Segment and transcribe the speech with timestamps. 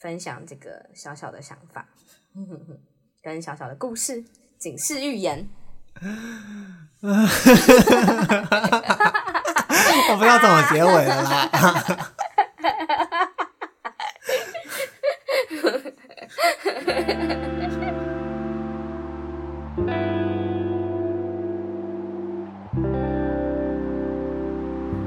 [0.00, 1.86] 分享这个小小的想法，
[3.22, 4.24] 跟小小的故事，
[4.58, 5.46] 警示预言。
[10.10, 11.50] 我不知道怎么结尾了啦。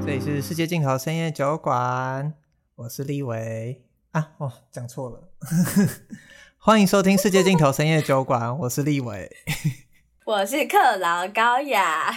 [0.06, 2.34] 这里是世界尽头深夜酒馆，
[2.76, 3.83] 我是立伟
[4.14, 5.28] 啊，哦，讲错了，
[6.56, 9.28] 欢迎收听世界尽头深夜酒馆，我是立伟。
[10.24, 12.12] 我是克劳高雅，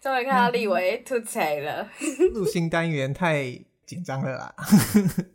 [0.00, 1.86] 终于看到立伟吐槽了。
[2.32, 3.44] 录新单元太
[3.84, 4.54] 紧张了啦，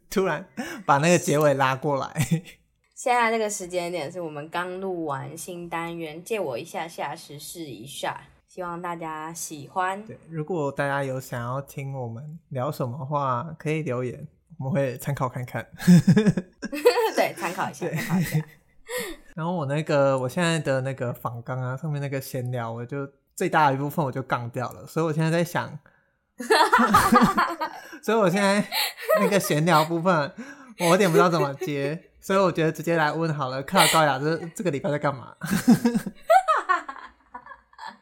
[0.10, 0.44] 突然
[0.84, 2.12] 把那个结尾拉过来。
[2.96, 10.04] 现在这个时间点是我们刚录完新单元，借我一下下时试一下，希望大家喜欢。
[10.08, 14.28] 对，如果大家有想要听我们聊什么话，可以留言，
[14.60, 15.66] 我们会参考看看。
[17.16, 18.38] 对，参考一下，参考一下。
[19.36, 25.78] 然后我那个我现在的那个访纲啊，上面那个闲聊，我就最大的一部分我就杠掉了，所以我现在在想，
[28.02, 28.66] 所以我现在
[29.20, 30.32] 那个闲聊部分，
[30.80, 33.62] 我有点不知道怎么接，所以我觉得直接来问好了。
[33.62, 35.36] 克劳高雅，这这个礼拜在干嘛？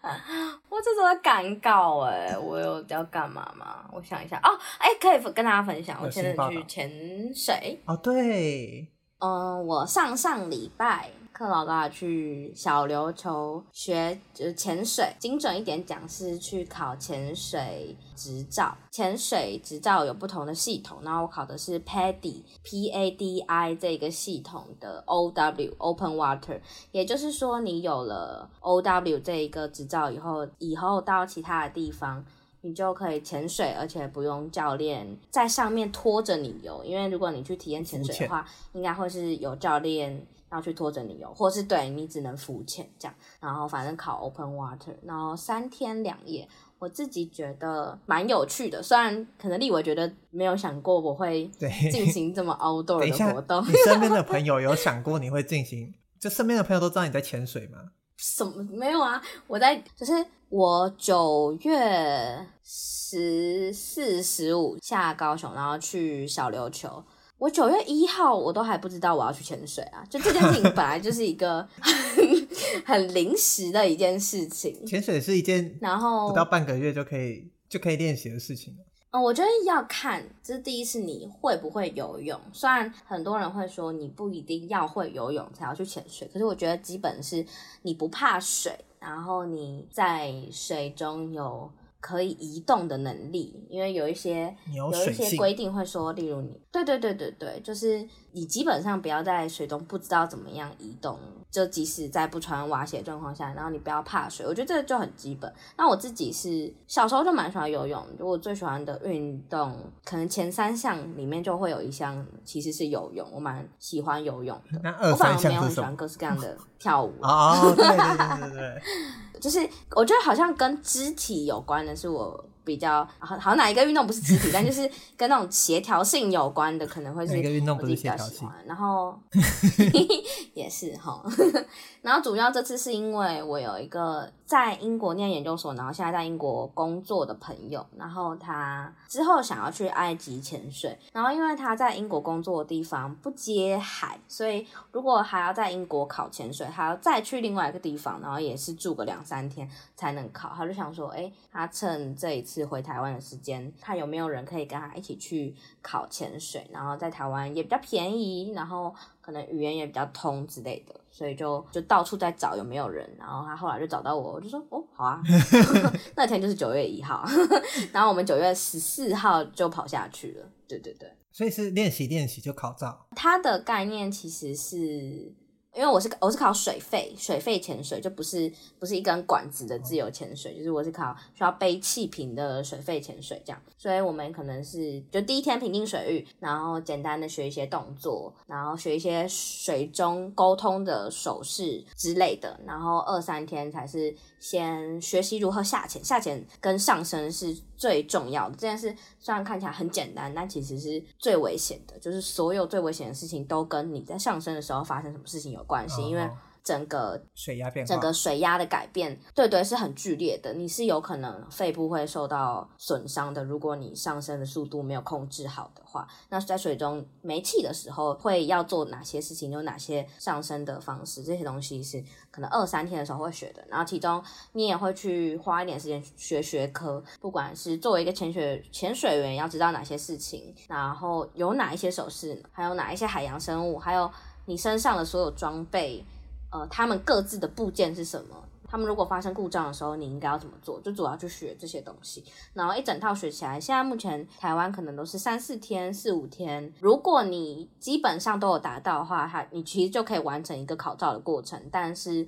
[0.70, 3.86] 我这种在赶稿哎，我有要干嘛吗？
[3.92, 6.90] 我想一下哦，哎，可以跟大家分享，我现在去潜
[7.34, 8.88] 水哦，对。
[9.20, 18.74] 嗯，我上上礼拜克劳高雅去小琉球学就是潜水，精准一点讲是去考潜水执照。
[18.90, 26.62] 潜水执照有不同的系统，然后我考的是 PADI P A D I 这个系统的 O W Open Water，
[26.94, 32.26] 也就是说你有了 O W 这一个执照以后，以后到其他的地方。
[32.62, 43.16] 你就可以潜水，而且不用教练在上面拖着你游，因为如果你去体验潜水的话，应该会是有教练要去拖着你游，或是对你只能浮潜这样。
[43.40, 46.48] 然后反正考 open water，然后三天两夜，
[46.80, 48.82] 我自己觉得蛮有趣的。
[48.82, 51.48] 虽然可能立伟觉得没有想过我会
[51.92, 53.66] 进行这么 outdoor 的活动。
[53.68, 55.94] 你身边的 朋友有想过你会进行？
[56.20, 57.80] 就身边的朋友都知道你在潜水吗？
[58.18, 59.22] 什么没有啊？
[59.46, 60.14] 我在就是
[60.50, 67.04] 我九月十四、十五下高雄，然后去小琉球。
[67.38, 70.04] 我九月一号我都还不知道我要去潜水啊！
[70.10, 72.48] 就这件事情本来就是一个很
[72.86, 74.86] 很临时的一件事情。
[74.86, 78.76] 潜水是一件然后不到半个月就可以就可以练习的事情。
[79.12, 82.40] 嗯，我觉得要看，这是第一是你会不会游泳。
[82.54, 87.46] 虽然很多人会说你不一定要会游泳才要去潜水，可是我觉得基本是
[87.82, 91.70] 你不怕水，然后你在水中有
[92.06, 93.66] 可以移动的能力。
[93.68, 101.18] 因为有一些有，有一些规定会说，例如你，对对对对对，就是你基本上不要在水中不知道怎么样移动。
[101.50, 105.50] 就即使在不穿蛙鞋状况下，然后你不要怕水，我觉得这个就很基本。
[105.78, 109.74] 那我自己是小时候就蛮喜欢游泳，就我最喜欢的运动，
[110.04, 114.82] 可能前三项里面就会有一项其实是游泳，我蛮喜欢游泳的。
[114.84, 117.14] 那二三项很喜欢各式各样的跳舞。
[117.22, 118.82] 哦，对对对对对，
[119.40, 119.60] 就是
[119.92, 122.44] 我觉得好像跟肢体有关的是我。
[122.66, 128.50] 比较好，好哪一个运动不是肢体，但就是跟那种协调性有关的，可能会是一个运动不是协调性。
[128.66, 129.18] 然后
[130.54, 131.24] 也是哈，
[132.02, 150.50] 然后主要这次是因为我有一个在英国念研究所，然后现在在英国工作的朋友，然后他之后想要去埃及潜水，然后因为他在英国工作的地方不接海，所以如果还要在英国考潜水，还要再去另外一个地方，然后也是住个两三天才能考。
[150.56, 152.66] 他就想说，哎，他趁这一次。
[152.66, 158.92] 回台湾的时间，看有没有人可以跟他一起去考潜水，然后在台湾也比较便宜，然后
[159.22, 165.22] 可能语言也比较通之类的，所以就就到处在找有没有人，然后他后来就找到我，我就说哦，好啊
[166.14, 167.24] 那天就是九月一号，
[167.94, 175.34] 然后我们九月十四号就跑下去了，对对对，所以是练习练习就考照，他的概念其实是。
[175.76, 178.50] 因为我是我是考水肺水肺潜水，就不是
[178.80, 194.16] 不是一根管子的自由潜水，就是我是考需要背气瓶的水肺潜水这样，所以我们可能是就第一天平静水域，然后简单的学一些动作，然后学一些水中沟通的手势之类的，然后二三天才是
[194.48, 198.56] 先学习如何下潜，下潜跟上升是最重要的。
[198.56, 206.30] 这件事，虽然看起来很简单，但其实是最危险的，就是所有最危险的事情都跟你在上升的时候发生什么事情有关系，因为
[206.66, 210.52] 整个水压变化，整个水压的改变，对对，是很剧烈的。
[210.52, 216.08] 你是有可能肺部会受到损伤的，如果你上升的速度没有控制好的话。
[216.30, 219.52] 那在水中没气的时候，会要做哪些事情？
[219.52, 221.24] 有哪些上升的方式？
[221.24, 223.64] 这些东西是可能二三天的时候会学的。
[223.70, 224.22] 然后其中
[224.54, 234.10] 你也会去花一点时间学学科，不管是作为一个潜水潜水员，要知道哪些事情，然后有哪一些手势，还有哪一些海洋生物，还有
[234.46, 236.04] 你身上的所有装备。
[236.52, 238.44] 呃，他们各自的部件是什么？
[238.68, 240.82] 他们如果发生故障的时候，你应该要怎么做？
[240.82, 243.60] 就主要去学这些东西，然后一整套学起来。
[243.60, 246.74] 现在目前台湾可能都是三四天、四五天。
[246.80, 251.62] 如果你基本上都有达到的话，哈，你其实就可以完成一个考照的过程。
[251.72, 252.28] 但是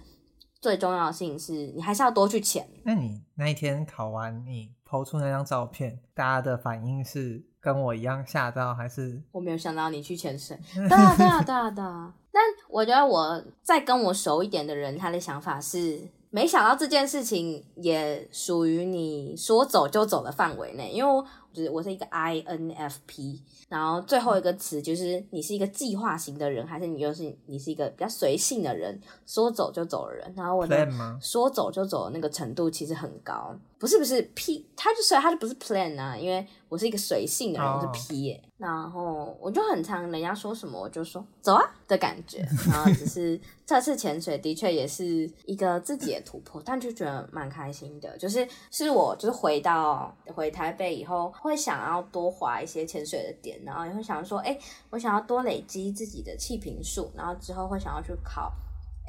[0.62, 2.70] 最重要的事情是你还是要多去潜。
[2.84, 7.44] 那你那一天考完，你抛出那张照片，大家的反应是
[7.74, 9.22] 跟我一样吓到，还是？
[9.34, 10.58] 我没有想到你去潜水。
[10.74, 12.14] 对啊，对啊，对啊，对啊。
[12.32, 21.22] 但我觉得我再跟我熟一点的人，他的想法是，没想到这件事情也属于你说走就走的范围内，因为我
[21.52, 30.34] 就是我是一个 INFP，然后最后一个词就是你是一个计划型的人，还是你又是你是一个比较随性的人，说走就走的人。
[30.36, 30.88] 然后我的
[31.22, 38.42] 说走就走的那个程度其实很高，不是不是 P，他就所以他就不是 plan 啊，因为我是一个随性的人，我是 P 耶。
[38.58, 42.40] 然后我就很常人家说什么我就说走啊的感觉，
[42.72, 48.18] 然后只是这次潜水的确也是一个自己的突破，但就觉得蛮开心的。
[48.18, 54.58] 就是是我就是回到回台北以后，会想要多划一些潜水的点，然后也会想说，哎，
[54.90, 58.54] 我想要多累积自己的气瓶数，然后之后会想要去考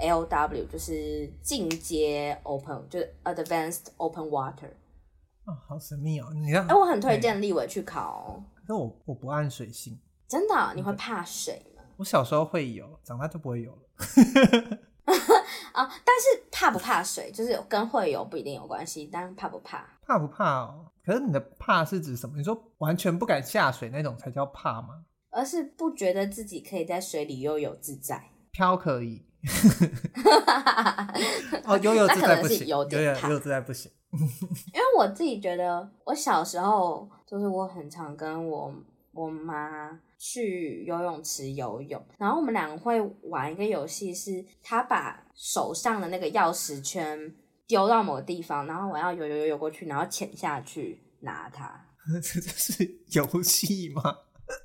[0.01, 4.71] LW，就是进阶 Open，就是 Advanced Open Water。
[5.45, 6.27] 哦，好神秘哦！
[6.35, 8.45] 你看，哎，我很推荐立伟去考哦。
[8.69, 9.99] 那我我不按水性，
[10.29, 10.73] 真的、哦？
[10.75, 11.83] 你会怕水吗？
[11.97, 13.81] 我小时候会有，长大就不会有了。
[15.73, 19.87] 啊、 哦，但是怕不怕水，就是跟会游不一定有关系，但怕不怕？
[20.09, 20.87] 怕不怕哦？
[21.05, 22.39] 可是你的怕是指什么？
[22.39, 25.05] 你说完全不敢下水那种才叫怕吗？
[25.31, 28.31] 而是不觉得自己可以在水里悠游自在？
[28.51, 29.23] 漂可以，
[31.65, 33.93] 哦，悠游自在不行，有点悠游自在不行。
[34.11, 38.73] 因为我自己觉得，我小时候就是我很常跟我
[39.13, 47.35] 我妈去游泳池游泳，然后我们两个会玩一个游戏，是她把手上的那个钥匙圈
[47.69, 51.85] 丢到某个地方，然后我要游游游游过去，然后潜下去拿它。
[52.21, 54.03] 这这是游戏吗？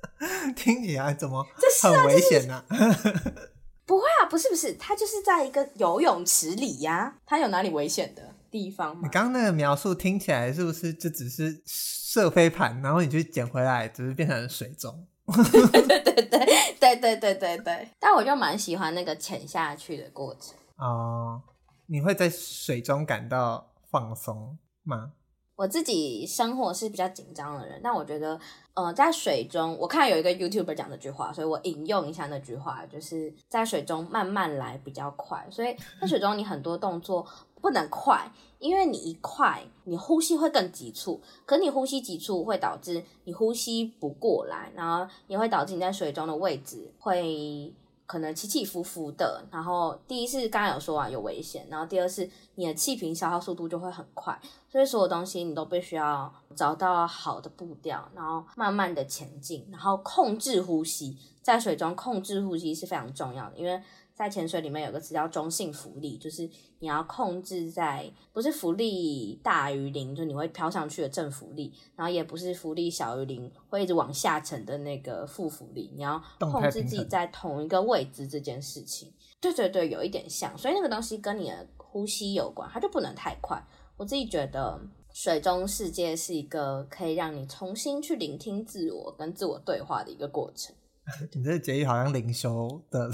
[0.56, 1.46] 听起来怎么
[1.82, 2.64] 很危险呢？
[2.70, 3.34] 这是啊，就是、
[3.86, 8.34] 不会啊，不是不是，它就是在一个游泳池里呀、啊，它有哪里危险的？
[8.50, 15.06] 地方，你刚刚那个描述听起来是不是就只是射飞盘，然后你去捡回来，只是变成水中？
[15.26, 16.46] 对对对对
[16.78, 17.88] 对对对对对。
[17.98, 20.54] 但我就蛮喜欢那个潜下去的过程。
[20.76, 21.42] 哦，
[21.86, 25.12] 你会在水中感到放松吗？
[25.56, 28.40] 我自己生活是比较紧张的人，但我觉得，
[28.74, 35.46] 呃，在水中，我看有一个 YouTuber 讲这句话，所以我引用一下那句话，就是在水中慢慢来比较快。
[35.50, 37.26] 所以在水中，你很多动作。
[37.60, 41.18] 不能快，因为你一快，你呼吸会更急促。
[41.46, 47.74] 可你呼吸急促会导致你呼吸不过来，然后也会导致你在水中的位置会
[48.06, 49.44] 可能起起伏伏的。
[49.50, 54.38] 然后第一是刚刚有说啊，有危险，然后第二是你的气瓶消耗速度就会很快。
[54.70, 61.16] 所以所有东西你都必须要找到好的步调，然后慢慢的前进，然后控制呼吸。
[61.42, 63.82] 在水中控制呼吸是非常重要的，因为。
[64.14, 79.12] 在潜水里面有个词叫中性浮力，就是你要控制在不是浮力大于零，就你会飘上去的正浮力，然后也不是浮力小于零，会一直往下沉的那个负浮力，你要控制自己在同一个位置这件事情。
[79.40, 83.60] 对对对，有一点像，所以那个东西跟你的呼吸有关，它就不能太快。
[83.96, 84.80] 我自己觉得
[85.12, 90.74] 水中世界是一个可以让你重新去聆听自我跟自我对话的一个过程。
[91.34, 93.10] 你这个结语好像灵修的。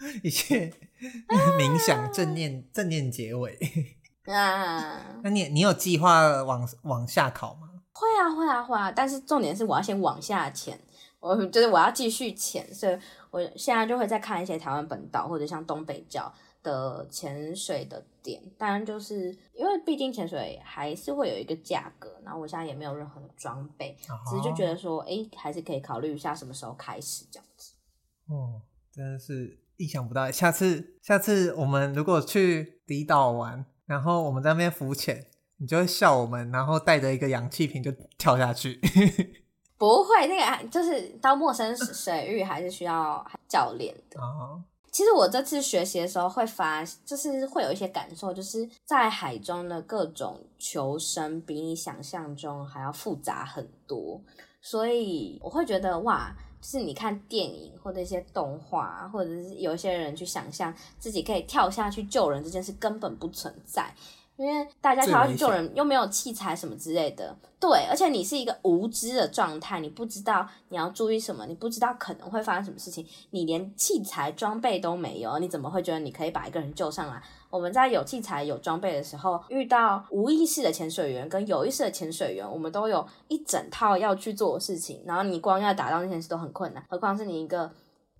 [0.22, 0.72] 一切
[1.58, 3.58] 冥想正念正念结尾
[4.26, 5.20] 啊！
[5.22, 7.68] 那你你有计划往往下考吗？
[7.92, 8.92] 会啊会啊会啊！
[8.92, 10.78] 但是重点是我要先往下潜，
[11.18, 12.98] 我就是我要继续潜，所以
[13.30, 18.40] 我现在就会再看一些台湾本岛或者像东北角的潜水的点。
[18.56, 23.96] 当然就是因为毕竟潜水还是会有一个价格，然后我现在也没有任何的装备，
[24.30, 27.72] 只是就觉得说，哎、欸，还是可以考虑一下什么时候开始这样子。
[28.28, 28.62] 哦，
[28.92, 29.58] 真的是。
[29.78, 38.80] 意想不到，下次下次我们如果去离岛玩，然后我们在那边浮潜，你就会笑我们，然后带着一个氧气瓶就跳下去。
[39.78, 44.20] 不会，那个就是到陌生水域还是需要教练的。
[44.20, 54.20] 哦，其实我这次学习的时候会发，就是会有一些感受，就是在海中的各种求生比你想象中还要复杂很多，
[54.60, 63.94] 所以我会觉得哇，就是你看电影或者一些动画，或者是有一些人去想象自己可以跳下去救人这件事根本不存在。
[64.38, 77.20] 因为大家跳下去救人，又没有器材什么之类的，对，而且你是一个无知的状态，你不知道你要注意什么，你不知道可能会发生什么事情，你连器材装备都没有，你怎么会觉得你可以把一个人救上来？
[77.50, 87.68] 我们在有器材有装备的时候，遇到无意识的潜水员跟有意识的潜水员，我们都有一整套要去做的事情，然后你光要达到那件事都很困难，何况是你一个。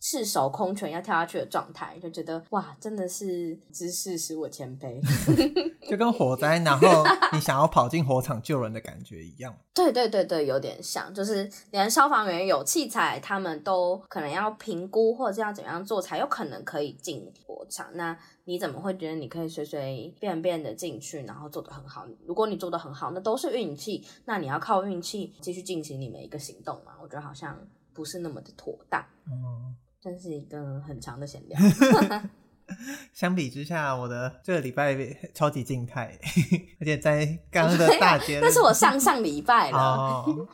[0.01, 5.01] 赤手空拳要跳下去的状态，就觉得哇，真的是知识使我谦卑，
[5.89, 9.55] 就跟火灾，然后你想要跑进火场救人的感觉一样。
[9.75, 17.89] 对对对对，有点像，就是连消防员有器材，他们都可能要评估或者要怎样做才有可能可以进火场。
[17.95, 22.07] 那你怎么会觉得你可以随随便便的进去，然后做得很好？
[22.27, 24.05] 如果你做得很好，那都是运气。
[24.25, 26.93] 那你要靠运气继续进行你每一个行动嘛？
[27.01, 27.57] 我觉得好像
[27.93, 29.05] 不是那么的妥当。
[29.27, 29.75] 嗯。
[30.01, 31.59] 真是一个很长的闲聊。
[33.15, 34.95] 相比之下，我的这个礼拜
[35.35, 36.19] 超级静态，
[36.81, 39.79] 而且在刚刚的大街， 那是我上上礼拜了。
[39.79, 40.47] 哦，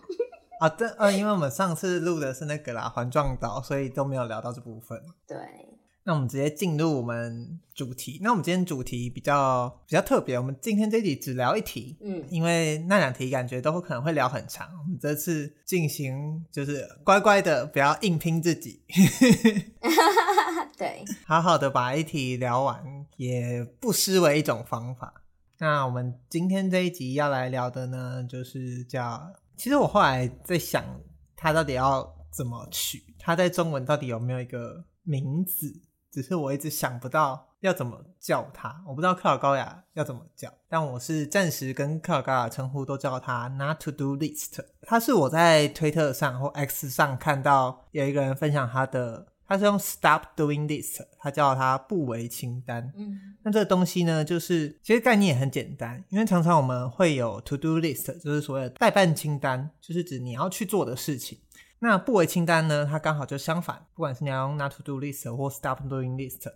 [0.61, 5.01] 啊，对，呃，因为我们上次录的是那个啦，环状岛，所以都没有聊到这部分。
[5.27, 5.37] 对。
[6.07, 8.21] 那我们直接进入我们主题。
[8.23, 14.69] 那我们今天主题比较比较特别，我们今天这集只聊一题，嗯，因为那两题感觉都可能会聊很长。
[14.79, 18.83] 我们这次进行就是乖乖的，不要硬拼自己，
[20.77, 22.85] 对，好好的把一题聊完，
[23.17, 25.23] 也不失为一种方法。
[25.59, 30.85] 那我们今天这一集要来聊的呢，就是叫，其实我后来在想，
[31.35, 33.03] 它到底要怎么取？
[33.19, 35.81] 它在中文到底有没有一个名字？
[36.15, 44.65] 只是我一直想不到要怎么叫他，我不知道克劳高雅要怎么叫，但我是暂时跟克劳高雅称呼都叫他 Not To Do List。
[44.83, 52.93] 他是我在推特上或 X 上看到有一个人分享他的，他是用 Stop Doing List，他叫他不为清单。
[52.97, 61.41] 嗯，那这个东西呢，就是其实概念也很简单，因为常常我们会有 To Do List，就是所谓的代办清单，就是指你要去做的事情。
[61.85, 62.87] 那不为清单呢？
[62.91, 66.51] 它刚好就相反，不管是你要用 not to do list 或 stop doing list，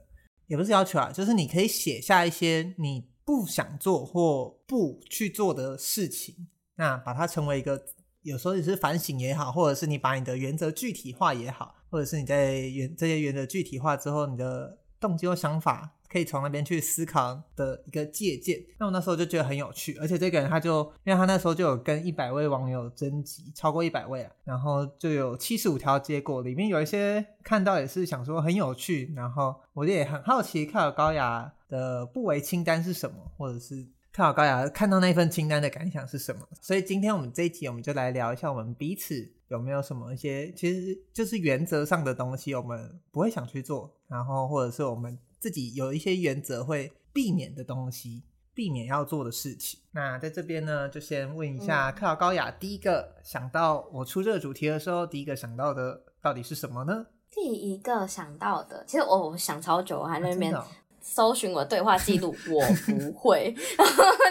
[0.47, 7.85] 也不是要求啊，就是你可以写下一些你不想做或不去做的事情，那把它成为一个，
[8.23, 15.93] 有时候也是反省也好，或者是你把你的原则具体化也好，或者是你在原这些原则具体化之后，你的动机或想法。
[16.11, 18.59] 可以从那边去思考的一个借鉴。
[18.79, 33.87] 那我那时候就觉得很有趣，而且这个人他就，因为他那时候就有跟一百位网友征集，超过一百位啊，然后就有七十五条结果，里面有一些看到也是想说很有趣，然后我也很好奇看高雅的不为清单是什么，或者是
[34.19, 36.41] 克劳高雅看到那份清单的感想是什么。
[36.61, 39.15] 所以今天我们这一集我们就来聊一下我们彼此
[39.47, 45.17] 有没有什么一些其实就是原则上的东西，我们不会想去做，然后或者是我们。
[45.39, 49.79] 自己有一些原则会避免的东西，避免要做的事情。
[49.93, 57.07] 那在这边呢，就先问一下克劳高雅，第一个想到我出这个主题的时候，第一个想到的到底是什么呢？
[57.31, 60.53] 第一个想到的，其实我想超久，还在那边
[61.11, 63.53] 搜寻我对话记录，我不会，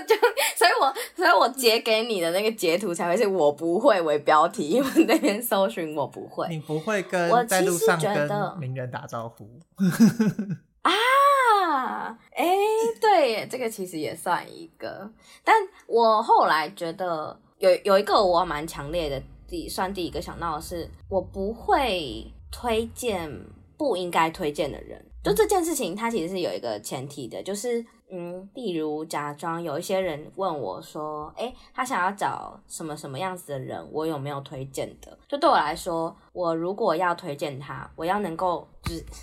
[0.08, 0.16] 就
[0.56, 8.30] 所以我所以我截给你的那个截图才会是我不会为标题，因为那边搜寻我不会，你不会跟在路上跟
[8.60, 9.50] 名人打招呼。
[10.84, 12.56] 啊，哎、欸，
[13.02, 15.12] 对耶，这个其实也算一个，
[15.44, 15.56] 但
[15.88, 23.30] 我后来觉得有有一个我蛮强烈的，第算第一个想到的是，我不会推荐
[23.76, 25.04] 不应该推荐的人。
[25.28, 35.18] 就这件事情，它其实是有一个前提的，就是嗯，例如假装有一些人问我说，哎、欸，他想要找什么什么样子的人，我有没有推荐的？
[35.28, 39.06] 就对我来说，我如果要推荐他，我要能够就是。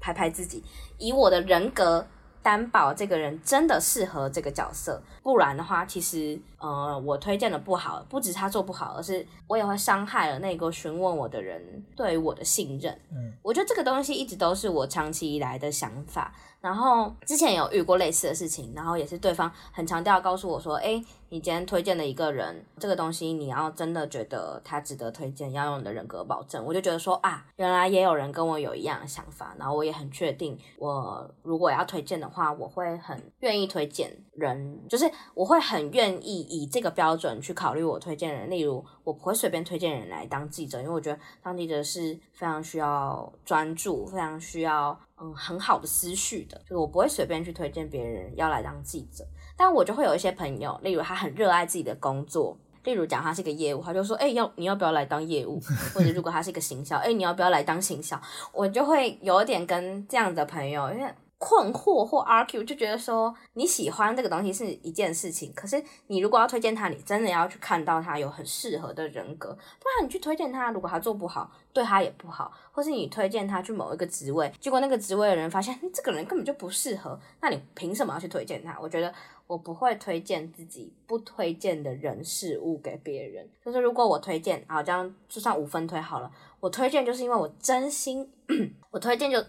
[0.00, 0.62] 拍拍自己，
[0.96, 2.06] 以我的人格
[2.48, 12.98] 担保这个人真的适合这个角色，不然的话，其实呃，我推荐的不好，不止他做不好，而是我也会伤害了那个询问我的人对于我的信任。
[13.12, 16.32] 嗯，我觉得这个东西一直都是我长期以来的想法。
[16.60, 26.64] 然后之前有遇过类似的事情，然后也是对方很强调告诉我说，诶，你今天推荐的一个人，这个东西你要真的觉得他值得推荐，要用你的人格保证。
[26.64, 38.50] 我就觉得说啊，原来也有人跟我有一样的想法，然后我也很确定，我如果要推荐的话，我会很愿意推荐人，就是我会很愿意以这个标准去考虑我推荐人。
[38.50, 49.24] 例如，我不会随便推荐人来当记者，因为我觉得当记者是非常需要专注，非常需要嗯很好的思绪的，就是我不会随便去推荐别人要来当记者。
[49.56, 55.60] 但我就会有一些朋友，例如他很热爱自己的工作，例如讲他是个业务，他就说，哎、要你要不要来当业务？
[55.94, 58.20] 或者如果他是一个行销，哎、你要不要来当行销？
[58.52, 61.12] 我就会有点跟这样的朋友，因为。
[61.38, 78.76] 困惑或 argue 就觉得说你喜欢这个东西是一件事情，可是你如果要推荐他，你真的要去看到他有很适合的人格，不然你去推荐他，如果他做不好，对他也不好，或是你推荐他去某一个职位，结果那个职位的人发现这个人根本就不适合，那你凭什么要去推荐他？
[78.80, 79.14] 我觉得
[79.48, 88.30] 我不会推荐自己不推荐的人事物给别人，就是如果我推荐，好，这样就算五分推好了，我推荐就是因为我真心，
[88.92, 89.44] 我推荐就。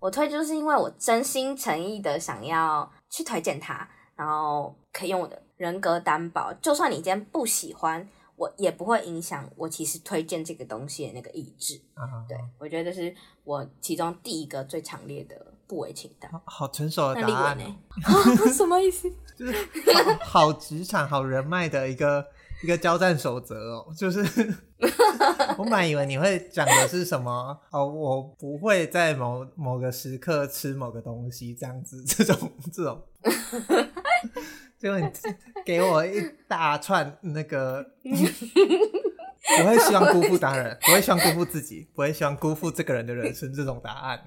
[0.00, 8.06] 我推就是因为我真心诚意的想要去推荐他，然后可以用我的人格担保，就算你今天不喜欢，
[8.36, 11.80] 我也不会影响我其实推荐这个东西的那个意志。
[11.94, 12.28] Uh -huh.
[12.28, 16.30] 对，我觉得这是我其中第一个最强烈的不为清单。
[16.44, 17.64] 好成熟的答案呢？
[18.52, 19.10] 什么意思？
[19.36, 19.54] 就是
[20.22, 22.26] 好职场、好人脉的一个。
[22.62, 24.20] 一个交战守则哦，就是
[25.58, 33.02] 我本来以为你会讲的是什么哦，我不会在某某个时刻吃某个东西这样子，这种这种，
[34.78, 35.06] 结果你
[35.66, 44.24] 给我一大串那个，不会希望辜负他人，不会希望辜负自己，不会希望辜负这个人的人生这种答案，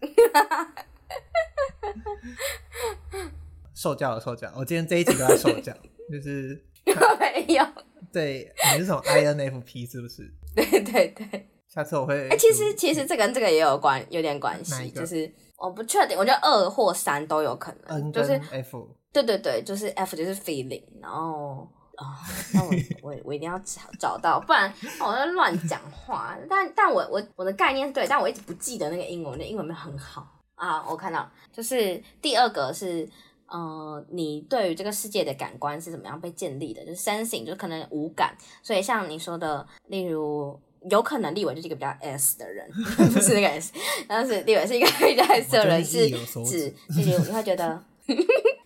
[3.74, 5.74] 受教了受教，我今天这一集都在受教，
[6.10, 6.64] 就是。
[7.20, 7.62] 没有，
[8.10, 10.32] 对，你是从 INFP 是不是？
[10.56, 12.14] 对对对，下次我会。
[12.28, 18.00] 哎、欸，其实其实这跟这个也有关，有点关系，就是我不确定，我觉得二或三都有可能。
[18.00, 22.14] N 跟 F，就是 F，对对对，就是 F 就是 feeling，然后哦，
[22.54, 22.70] 那我
[23.02, 26.36] 我我一定要找找到，不然我在乱讲话。
[26.48, 30.84] 但但我我我的概念是对，但我一直不记得那个英文，那英文没有很好啊。
[30.88, 33.08] 我看到，就是第二个是。
[33.50, 36.84] 呃，你对于这个世界的感官是怎么样被建立的？
[36.84, 38.36] 就是 sensing，就是可能五感。
[38.62, 42.70] 所以像你说的，例如有可能立伟就是一个比较 S 的人，
[43.14, 43.72] 不是那个 S，
[44.06, 46.10] 但是立伟是一个比较 S 的人，是
[46.44, 47.82] 指例如你会觉得，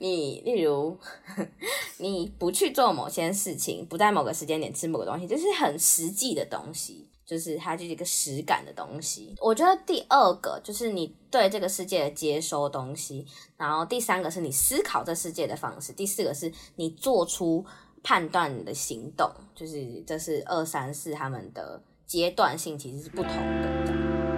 [0.03, 0.99] 你例如
[1.99, 7.09] 你不去做某些事情，不在某个时间点吃某个东西，这是很实际的东西。
[7.25, 9.35] 就是它就是一个实感的东西。
[9.41, 13.25] 我觉得第二个就是你对这个世界的接收东西，
[13.57, 17.65] 然后第三个是你思考这世界的方式，第四个是你做出
[18.03, 19.31] 判断的行动。
[19.55, 24.32] 就是这是二三四他们的阶段性其实是不同的。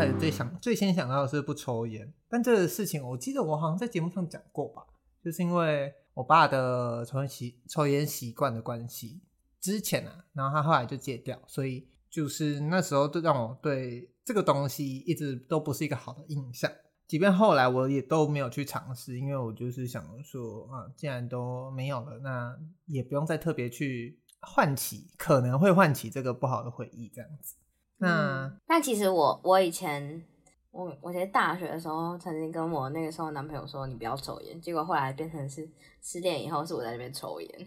[0.00, 4.82] 开始最想最先想到的是不抽烟，但这个事情我记得我好像在节目上讲过吧。
[5.22, 9.20] 就是因为我爸的抽烟习抽烟习惯的关系，
[9.60, 16.72] 之前啊，然后他后来就戒掉，所以就是那时候就让我对这个东西一直都不是一个好的印象。
[17.06, 27.56] 即便后来我也都没有去尝试，因为我就是想说啊，既然都没有了，那也不用再特别去唤起，可能会唤起这个不好的回忆这样子。
[28.00, 30.24] 那、嗯、但其实我我以前。
[30.72, 35.68] 我我在大学的时候曾经跟我那个时候男朋友说，你不要抽烟，结果后来变成是
[36.00, 37.66] 失恋以后是我在那边抽烟。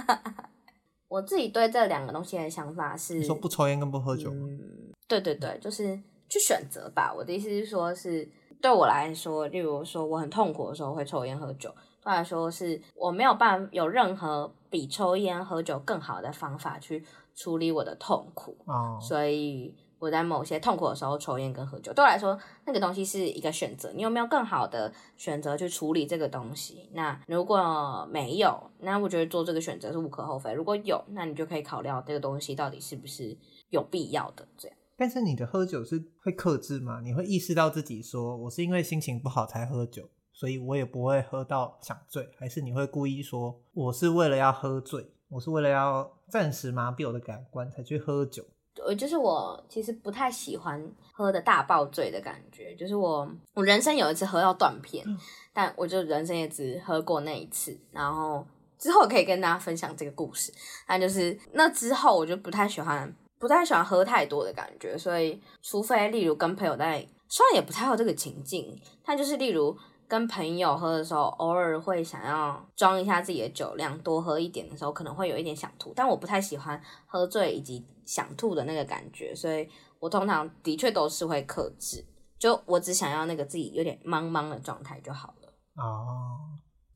[1.08, 4.30] 我自己对这两个东西的想法是，你说不抽烟跟不喝酒？
[4.30, 4.60] 嗯，
[5.08, 5.98] 对对对，就是
[6.28, 7.10] 去选择吧。
[7.16, 8.28] 我的意思是说，是
[8.60, 17.02] 对我来说，例如说我很痛苦的时候会抽烟喝酒，对我来说是我没有办法有任何比抽烟喝酒更好的方法去
[17.36, 19.76] 处理我的痛苦，哦，所以。
[19.98, 23.90] 我在某些痛苦的时候抽烟跟喝酒，对我来说，那个东西是一个选择。
[23.94, 26.90] 你有没有更好的选择去处理这个东西？
[26.92, 30.52] 那如果没有，那我觉得做这个选择是无可厚非。
[30.52, 33.34] 如果有，那你就可以考量这个东西到底是不是
[33.70, 34.76] 有必要的这样。
[34.98, 37.00] 但是你的喝酒是会克制吗？
[37.02, 48.44] 你会意识到自己说我是因为心情不好才喝酒，所以我也不会喝到想醉，还是你会故意说我是为了要喝醉，我是为了要暂时麻痹我的感官才去喝酒？
[48.86, 50.80] 我就是我，其实不太喜欢
[51.12, 52.74] 喝的大爆醉的感觉。
[52.76, 55.04] 就是我，我人生有一次喝到断片，
[55.52, 57.76] 但我就人生也只喝过那一次。
[57.90, 58.46] 然后
[58.78, 60.52] 之后可以跟大家分享这个故事。
[60.86, 69.76] 那就是那之后，我就不太喜欢不太喜欢喝太多的感觉，所以除非例如跟朋友在，虽然也不太有这个情境，但就是例如
[70.08, 82.04] 跟朋友喝的时候，偶尔会想要装一下自己的酒量，多喝一点的时候，可能会有一点想吐，但我不太喜欢喝醉以及想吐的那个感觉，所以我通常的确都是会克制，
[82.38, 85.48] 就我只想要那个自己有点茫茫的状态就好了。
[85.76, 86.38] 哦，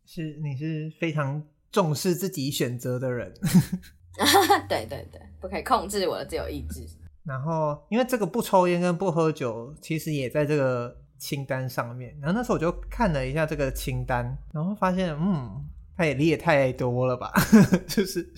[0.07, 3.33] 是你是非常重视自己选择的人。
[4.69, 6.87] 对对对，不可以控制我的自由意志。
[7.23, 12.17] 然后，因为这个不抽烟跟不喝酒，其实也在这个清单上面。
[12.21, 15.65] 然后那时候我就看了一下这个清单，然后发现，嗯，
[15.97, 17.33] 他也列太多了吧？
[17.87, 18.29] 就是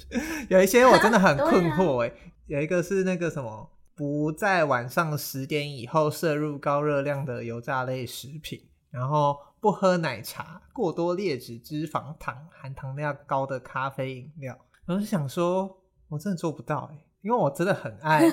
[0.51, 2.09] 有一些我真的很 困惑哎。
[2.09, 2.13] 啊、
[2.47, 14.59] 有一个是那个什么，不在晚上十点以后摄入高热量的油炸类食品，然后不喝奶茶、过多劣质脂肪、糖含糖量高的咖啡饮料。
[14.87, 18.29] 我是想说，我真的做不到哎，因为我真的很爱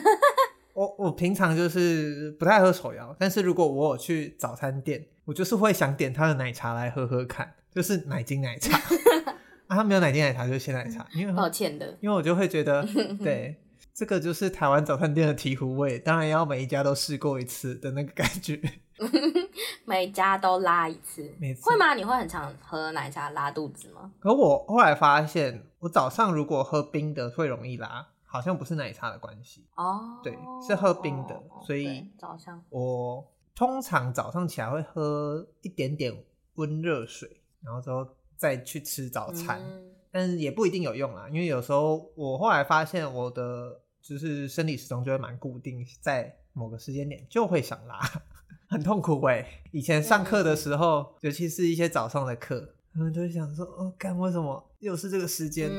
[0.80, 0.96] 我。
[0.98, 8.78] 我平常就是不太喝手摇，但是如果我有去早餐店，我就是会想点他的奶茶来喝喝看，就是奶精奶茶。
[9.68, 11.06] 啊，他没有奶精奶茶，就是鲜奶茶。
[11.14, 12.84] 因为抱歉的，因为我就会觉得，
[13.22, 13.56] 对，
[13.94, 18.60] 这个就是台湾早餐店的醍醐味，当然要每一家都试过一次的那个感觉。
[19.86, 21.62] 每家都拉一次，每次。
[21.64, 21.94] 会吗？
[21.94, 24.12] 你会很常喝奶茶拉肚子吗？
[24.20, 30.20] 可我后来发现，我早上如果喝冰的会容易拉，好像不是奶茶的关系哦。
[30.24, 36.24] 对，是喝冰的，哦、所以早上我通常早上起来会喝一点点
[36.56, 48.00] 温热水，然后之后再去吃早餐，嗯、但是也不一定有用啦，因为有时候我后来发现我的就是生理时钟就会蛮固定，在某个时间点就会想拉。
[48.72, 49.64] 很痛苦哎！
[49.72, 55.70] 以前上课的时候，嗯、尤其是一些早上的课，他们就会想说：“哦，干为什么又是这个时间？”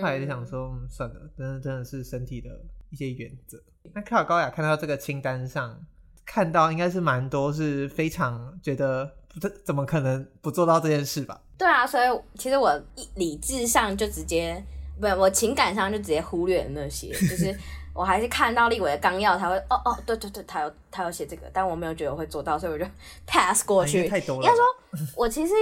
[0.00, 2.48] 后来就想说：“嗯，算了，真的真的是身体的
[2.90, 3.60] 一些原则。”
[3.94, 5.78] 那克尔高雅看到这个清单上，
[6.24, 11.40] 看到应该是蛮多是非常觉得这怎么可能不做到这件事吧？
[11.58, 12.80] 对啊，所以其实我
[13.16, 14.62] 理智上就直接
[15.00, 17.54] 不，我情感上就直接忽略了那些，就 是。
[17.92, 22.84] 我还是看到立委的纲要才会哦哦，对对对，他有他有写这个，但我没有觉得我会做到，所以我就
[23.26, 24.08] pass 过去。
[24.08, 24.44] 太多了。
[24.44, 24.64] 应该说，
[25.16, 25.52] 我其实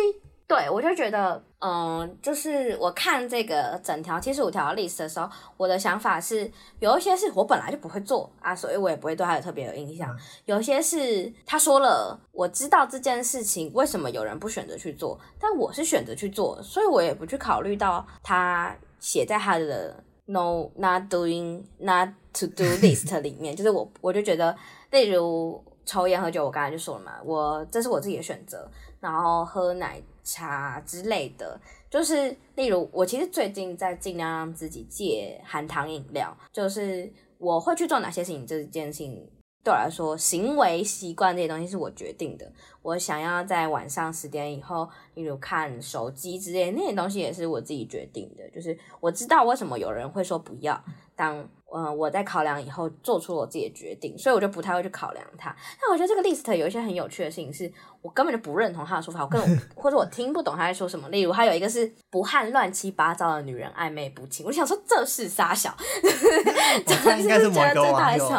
[0.48, 10.10] 对我就觉得，嗯，就是我看这个整条七十五条 list 的时候，我的想法是有一些是我本来就不会做啊，所以我也不会对他有特别有印象。
[10.10, 20.02] 嗯、有些是他说了，我知道这件事情为什么有人不选择去做，但我是选择去做，所以我也不去考虑到他写在他的。
[20.30, 24.54] No, not doing, not to do list 里面，就是我，我就觉得，
[24.90, 39.30] 例如抽烟喝酒，我刚才就说了嘛，我这是我自己的选择，然后喝奶茶之类的，就是例如我其实最近在尽量让自己戒含糖饮料，就是我会去做哪些事情，这件事情。
[39.64, 42.50] 对我来说，行为习惯这些东西是我决定的。
[42.80, 48.48] 我想要在晚上十点以后，例如看手机之类那些东西，也是我自己决定的。
[48.50, 50.82] 就是我知道为什么有人会说不要，
[51.14, 51.46] 当。
[51.74, 55.54] 嗯，我在考量以后做出了我自己的决定，所以我就不太会去考量它。
[55.80, 61.08] 但我觉得这个 list 有一些很有趣的事情，是我根本就不认同他的说法，我根本 或者我听不懂他在说什么。
[61.10, 65.76] 例如，他有一个是不和乱七八糟的女人暧昧不清，我就想说这是杀小，
[66.86, 68.30] 这应该是某个网友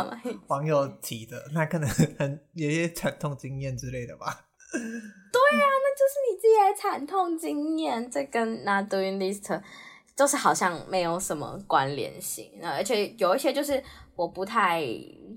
[0.48, 1.88] 网友提的，那可能
[2.18, 4.46] 很有些惨痛经验之类的吧。
[4.72, 9.62] 对呀、啊，那就是你自己的惨痛经验，这跟 not doing list。
[10.20, 13.82] 就是好像没有什么关联性，而且有一些就是
[14.18, 14.84] 我不太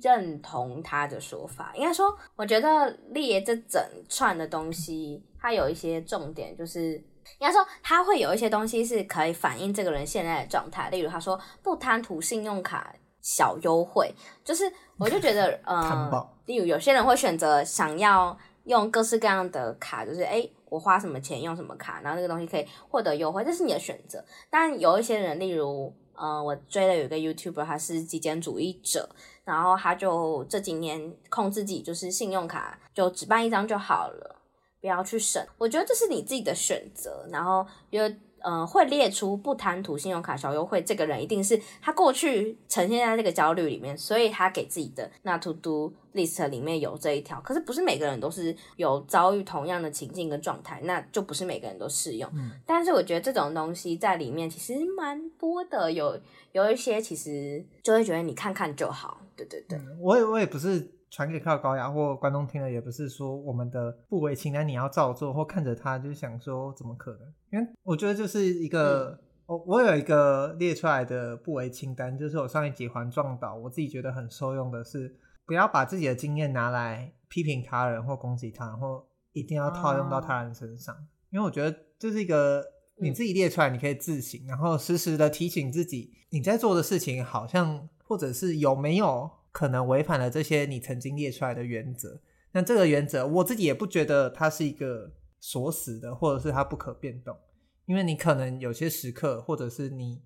[0.03, 1.73] 认同他的说法。
[1.77, 6.95] 应该说，我觉得列这整串的东西，它有一些重点，就是
[7.39, 10.91] 应该说它会有一些东西是可以反映这个人现在的状态。
[10.91, 14.65] 例如，他说不贪图信用卡小优惠，就是
[14.99, 20.41] 我就觉得， 嗯，例如有些人会选择想要用各式各样的卡，就是哎。
[20.41, 24.25] 欸我花什么钱用什么卡，然后那个东西可以获得优惠，这是你的选择。
[24.49, 29.07] 但有一些人，例如，呃，我追的有一个 YouTuber，他是极简主义者，
[29.45, 34.37] 然后他就这几年控制自己，就是信用卡就只办一张就好了，
[34.81, 35.47] 不要去省。
[35.59, 37.29] 我觉得这是你自己的选择。
[37.31, 47.41] 然后因为嗯、呃，会列出不贪图信用卡小优惠，这个人一定是他过去呈现在这个焦虑里面，所以他给自己的 Not to Do List 里面有这一条。
[47.41, 52.31] 可是不是每个人都是有遭遇同样的情境跟状态，那就不是每个人都适用。
[52.35, 56.19] 嗯、但是我觉得这种东西在里面其实蛮多的，有
[56.53, 59.21] 有一些其实就会觉得你看看就好。
[59.37, 60.91] 对对对，嗯、我也我也不是。
[61.13, 67.21] 传给靠高雅或观众听了，也不是说我们的不为清单你要照做，或看着他就想说怎么可能？
[67.53, 82.65] 因为我觉得就是一个我我有一个列出来的不为清单，就是我上一集环撞岛，我自己觉得很受用的是，不要把自己的经验拿来批评他人或攻击他人，或一定要套用到他人身上，哦、因为我觉得这是一个
[82.97, 92.21] 你自己列出来，你可以自省，嗯、然后时时的提醒自己，你在做的事情好像或者是有没有可能违反了这些你曾经列出来的原则。
[92.51, 97.37] 那这个原则，我自己也不觉得它是一个锁死的，或者是它不可变动。
[97.87, 100.23] 因为你可能有些时刻，或者是你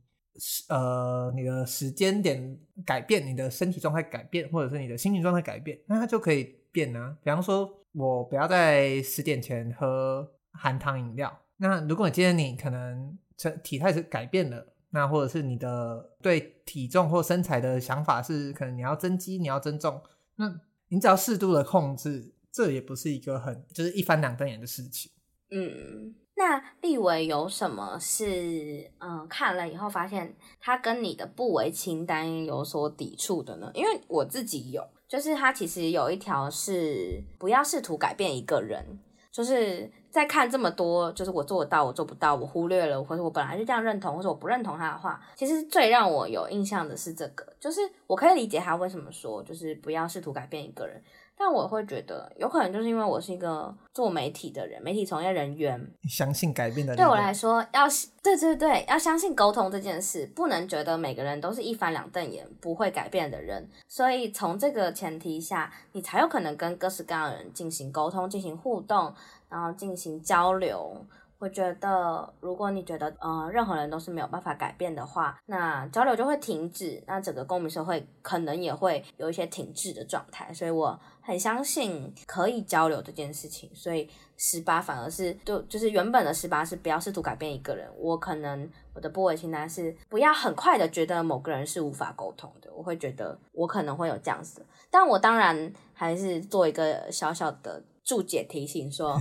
[0.69, 7.17] 呃你的时间点改变，你的身体状态改变，或者是你的心情状态改变，那它就可以变呢。
[7.23, 11.35] 比方说，我不要在十点前喝含糖饮料。
[11.57, 20.01] 那如果你今天你可能成体态是改变了，那或者是你的对体重或身材的想法是可能你要增肌，你要增重，
[20.37, 20.53] 那
[20.89, 25.13] 你只要适度的控制，这也不是一个很就是一翻两瞪眼的事情。
[25.51, 26.15] 嗯。
[26.39, 33.71] 那立幃有什么是嗯看了以后发现它跟你的不为清单有所抵触的呢？
[33.73, 38.85] 因为我自己有，就是它其实有一条是不要试图改变一个人，
[39.33, 51.02] 就是在看这么多，就是我做得到，我做不到，我忽略了，或者我本来就这样认同，或者我不认同他的话，其实最让我有印象的是这个，就是我可以理解他为什么说，就是不要试图改变一个人。
[51.38, 56.96] 但我会觉得，有可能就是因为我是一个做媒体的人，媒体从业人员，相信改变的人。
[56.96, 57.87] 对我来说，要
[58.22, 63.68] 对对对，要相信沟通这件事，不能觉得每个人都是一翻两瞪眼不会改变的人。
[63.87, 69.12] 所以从这个前提下，你才有可能跟各式各样的人进行沟通、进行互动，
[69.49, 70.97] 然后进行交流。
[71.39, 80.51] 我觉得，如果你觉得，呃，任何人都是没有办法改变的话，那交流就会停止，那整个公民社会可能也会有一些停滞的状态。
[80.55, 83.71] 所以我很相信可以交流这件事情。
[83.75, 87.87] 所以十八反而是就就是原本的十八是不要试图改变一个人。
[87.99, 92.73] 我可能我的不为清单是不要很快的觉得某个人是无法沟通的。
[92.73, 97.83] 我会觉得我可能会有这样子，但我当然还是做一个小小的。
[98.07, 99.21] 注解提醒说，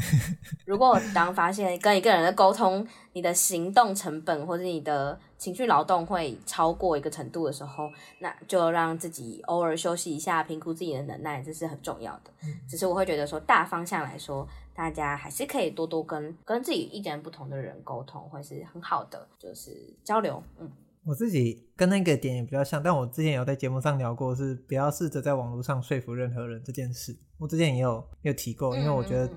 [0.64, 12.30] 如果当发现跟一个人的沟通，你的行动成本或者你的情绪劳动会超过一个程度的时候，那就让自己偶尔休息一下，评估自己的能耐，这是很重要的。
[12.70, 19.72] 只是我会觉得说，大方向来说，大家还是可以多多跟跟自己意见不同的人沟通，会是很好的，就是
[20.04, 20.72] 交流，嗯。
[21.06, 27.16] 我自己跟那个点也比较像，但我之前有在节目上聊过，是不要试着在网络上说服任何人这件事。
[27.38, 29.30] 我之前也有有提过，因为我觉得，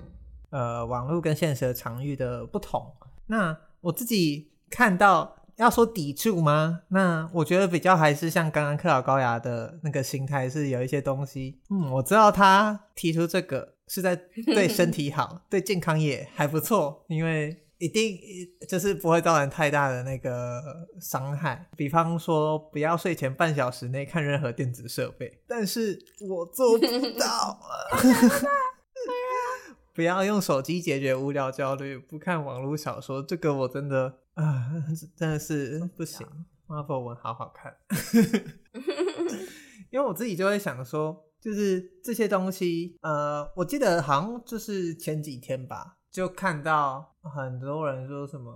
[0.49, 2.91] 呃，网络跟现实的场域的不同。
[3.27, 6.81] 那我自己看到要说抵触吗？
[6.87, 11.59] 那我觉得比较还是像刚刚克劳高雅的那个心态，是有一些东西。
[11.69, 17.55] 嗯，我知道他提出这个是在对身体好， 对健康也还不错，因为。
[17.79, 18.19] 一定
[18.67, 20.61] 就是不会造成太大的那个
[20.99, 25.97] 伤害，比方说不要睡前半小时内看任何电子设备，但是
[26.29, 26.85] 我做不
[27.17, 27.59] 到。
[29.95, 34.69] 不要用手机解决无聊焦虑，不看网络小说，这个我真的啊，
[35.15, 36.27] 真的是不行。
[36.67, 37.75] Marvel 文好好看，
[39.89, 45.95] 因为我自己就会想说，就是这些东西，呃，我记得好像就是前几天吧。
[46.11, 48.53] 就看到很多人说什么，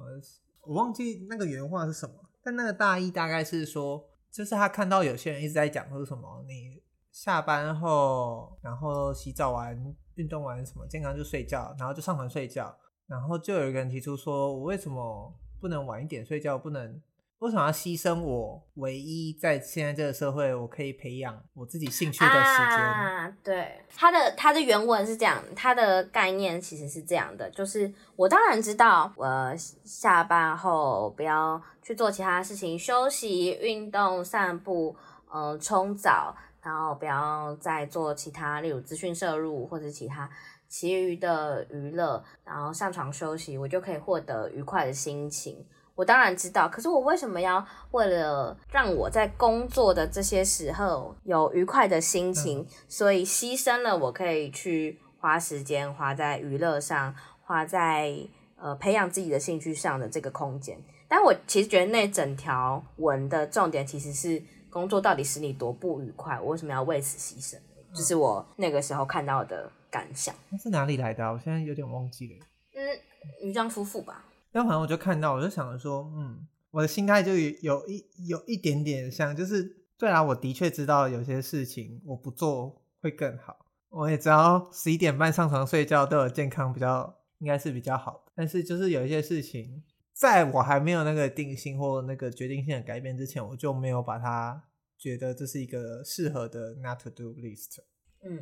[0.61, 12.75] 我忘记那个原话是什么，但那个大意大概是说，就是他看到有些人一直在讲说什么，你下班后，然后洗澡完、运动完什么，健康就睡觉，然后就上床睡觉，
[13.07, 17.01] 然后就有一个人提出说，我为什么不能晚一点睡觉，不能？
[17.43, 22.79] 为什么要牺牲我唯一在现在这个社会我可以培养我自己兴趣的时间？
[22.79, 29.53] 啊，对，他的他的原文是这样，他的概念其实是这样的，就是我当然知道，我
[29.83, 34.95] 下班后不要去做其他事情，休息、运动、散步，
[35.33, 40.29] 嗯、呃，冲澡，然后不要再做其他，例如资讯摄入或者其他
[40.69, 45.65] 其余的娱乐，然后上床休息，我就可以获得愉快的心情。
[45.95, 58.11] 我当然知道，可是我为什么要为了让我在工作的这些时候有愉快的心情，嗯、所以牺牲了我可以去花时间花在娱乐上，花在
[58.55, 60.77] 呃培养自己的兴趣上的这个空间？
[61.07, 67.55] 但我其实觉得那整条文的重点其实是工作到底使你多不愉快，我为什么要为此牺牲？
[67.91, 70.33] 这、就是我那个时候看到的感想。
[70.49, 71.23] 那是哪里来的？
[71.31, 72.45] 我现在有点忘记了。
[72.73, 74.25] 嗯，于江夫妇吧。
[74.53, 94.63] 但反正我就看到，我就想着说，嗯，我的心态就有一有一点点像，就是对啊，我的确知道有些事情我不做会更好，我也知道十一点半上床睡觉对我健康比较应该是比较好的，但是就是有一些事情在我还没有那个定性或那个决定性的改变之前，我就没有把它
[94.97, 97.79] 觉得这是一个适合的 not to do list。
[98.23, 98.39] 嗯，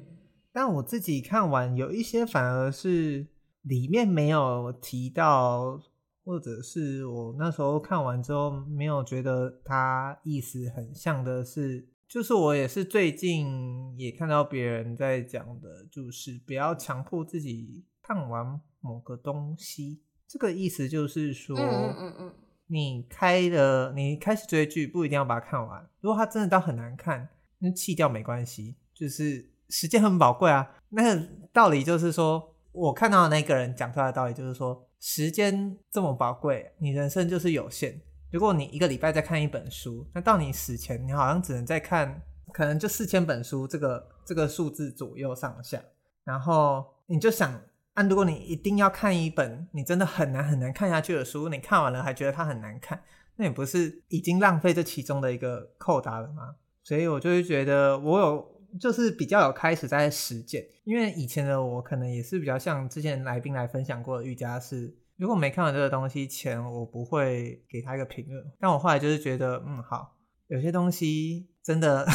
[0.52, 3.26] 但我自己看完有一些反而是
[3.62, 5.82] 里面没有提到，
[6.24, 20.02] 或者是我那时候看完之后没有觉得它意思很像的是，就是我也是最近也看到别人在讲的，就是不要强迫自己看完某个东西。
[20.28, 22.34] 这个意思就是说，嗯嗯嗯，
[22.68, 25.90] 你开了，你开始追剧不一定要把它看完。
[26.00, 27.28] 如果它真的到很难看，
[27.60, 30.76] 那弃掉没关系，就是时间很宝贵啊。
[30.90, 38.00] 那个道理就是说，我看到的那个人讲出来的道理就是说，时间这么宝贵，你人生就是有限。
[38.32, 42.22] 如果你一个礼拜在看一本书，那到你死前，你好像只能再看，
[42.54, 45.82] 可能就四千本书，这个这个数字左右上下。
[46.24, 47.62] 然后你就想。
[47.94, 53.04] 但如果你一定要看一本你真的很难很难看下去的书，你看完了还觉得它很难看，
[53.36, 56.56] 那你不是已经浪费这其中的一个扣打了吗？
[56.84, 68.44] 所以我就会觉得我有就是比较有开始在实践，因为以前的我可能也是比较像之前来宾来分享过的瑜伽是，如果没看完这个东西前，我不会给他一个评论。
[68.60, 70.16] 但我后来就是觉得，嗯，好，
[70.48, 72.06] 有些东西真的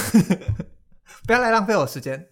[1.27, 2.29] 不要来浪费我时间。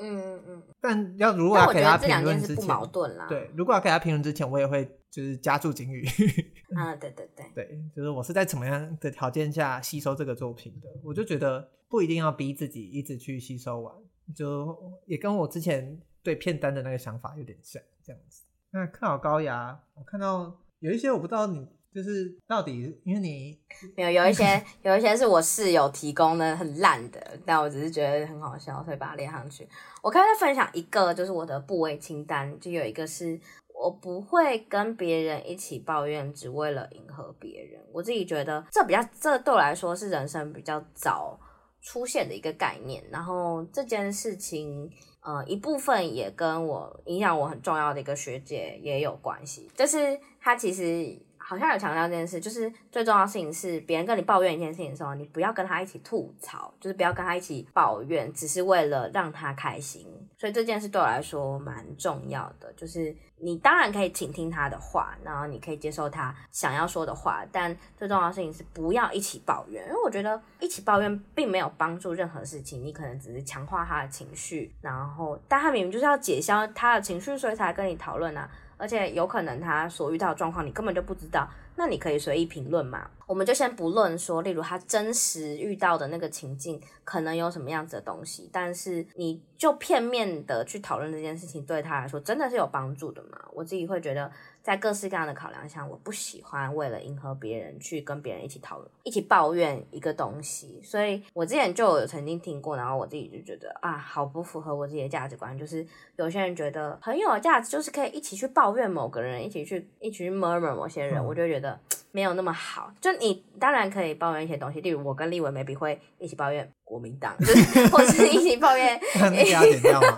[0.00, 3.26] 嗯嗯嗯，但要如果要给他评论之前，不矛盾啦。
[3.28, 6.06] 对，如果要给他评论之前，我也会就是加注警语。
[6.76, 13.94] 啊，对对对，对，就是我是在怎么样的条件下吸收这个作品的，我就觉得不一定要逼自己一直去吸收完，
[14.34, 18.44] 就也跟我之前对片单的那个想法有点像这样子。
[18.70, 21.66] 那看好高雅，我看到有一些我不知道你。
[21.90, 23.58] 就是到底，因为你
[23.96, 29.66] 没有有一些有一些是我室友提供的很烂的，但我只是觉得很好笑，所以把它列上去。
[30.02, 33.40] 我刚才分享一个，就是我的部位清单，就有一个是
[33.78, 37.80] 我不会跟别人一起抱怨，只为了迎合别人。
[37.92, 41.38] 我自己觉得这比较，这对我来说是人生比较早
[41.80, 43.02] 出现的一个概念。
[43.10, 51.16] 然后这件事情，呃，一部分也跟我影响我很重要的一个学姐也有关系，就是她其实。
[51.40, 60.06] 好像有强调这件事，就是最重要的事情是，别人跟你抱怨一件事情的时候，你不要跟他一起吐槽，就是不要跟他一起抱怨，只是为了让他开心。
[60.36, 78.48] 所以这件事对我来说蛮重要的，就是你当然可以倾听他的话，然后你可以接受他想要说的话，但最重要的事情是不要一起抱怨，因为我觉得一起抱怨并没有帮助任何事情，你可能只是强化他的情绪，然后但他明明就是要解消他的情绪，所以才跟你讨论啊。
[78.80, 83.08] 而且有可能他所遇到的状况你根本就不知道，那你可以随意评论嘛。
[83.26, 93.38] 我们就先不论说，例如他真实遇到的那个情境可能有什么样子的东西，但是你就片面的去讨论这件事情，对他来说真的是有帮助的吗？
[93.54, 94.30] 我自己会觉得。
[94.68, 100.78] 在各式各样的考量下，我不喜欢为了迎合别人去跟别人一起讨论、一起抱怨一个东西。
[100.84, 105.56] 所以我之前就有曾经听过，然后我自己就觉得啊，好不符合我自己的价值观。
[105.56, 111.80] 就是有些人觉得很有价值，就是可以一起去抱怨某个人，一起去一起去 murmur 某些人，嗯、我就觉得
[112.12, 112.92] 没有那么好。
[113.00, 119.00] 就你当然可以抱怨一些东西，例如我跟立文 maybe 会一起抱怨国民党，就是 或是一起抱怨。
[119.32, 120.08] 你要剪掉吗？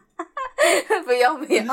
[1.04, 1.66] 不 用不用，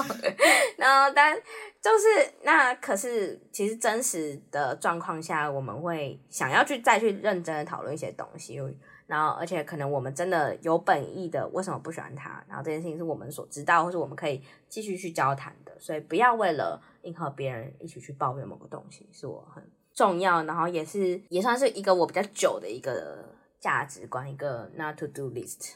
[0.77, 1.39] 然后但。
[1.83, 8.57] 就是那可是，其实真实的状况下，我们会想要去再去认真的讨论一些东西，
[9.05, 12.41] 然后而且可能我们真的有本意的，为什么不喜欢他？
[12.47, 19.61] 然后这件事情是我们所知道，或是我们可以继续去交谈的，所以不要为了迎合别人一起去抱怨某个东西，是我很
[19.93, 23.25] 重要，然后也是也算是一个我比较久的一个
[23.59, 25.73] 价值观，一个 not to do list。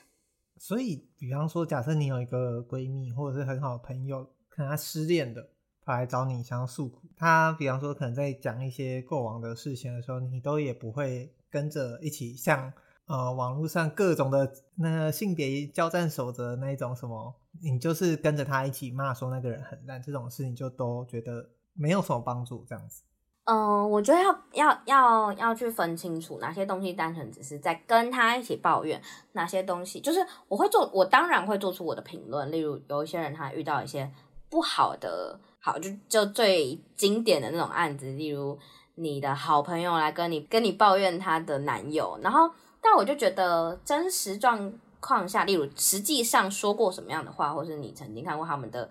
[0.60, 5.50] 所以，比方说，假设你有一个闺蜜或者是很好的朋友，可能她失恋的。
[5.86, 12.74] 来找你想要诉苦，他比方说可能在讲一些过往的事情的时候，你都也不会跟着一起像
[13.06, 23.02] 呃网络上各种的那个性别交战守则那一种什么，你就是跟着他一起骂说那个人很烂这种事情，就都觉得没有什么帮助这样子。
[23.49, 29.01] 嗯、我觉得要要要要去分清楚哪些东西单纯只是在跟他一起抱怨，
[29.33, 32.51] 哪些东西就是我会做，我当然会做出我的评论。
[32.51, 34.12] 例如有一些人他遇到一些
[34.49, 35.39] 不好的。
[35.60, 38.57] 好，就就最经典的那种案子，例如
[38.95, 48.89] 你的好朋友来跟你跟你抱怨她的男友，然后，但我就觉得真实状况下，例如实际上说过什么样的话，或是你曾经看过他们的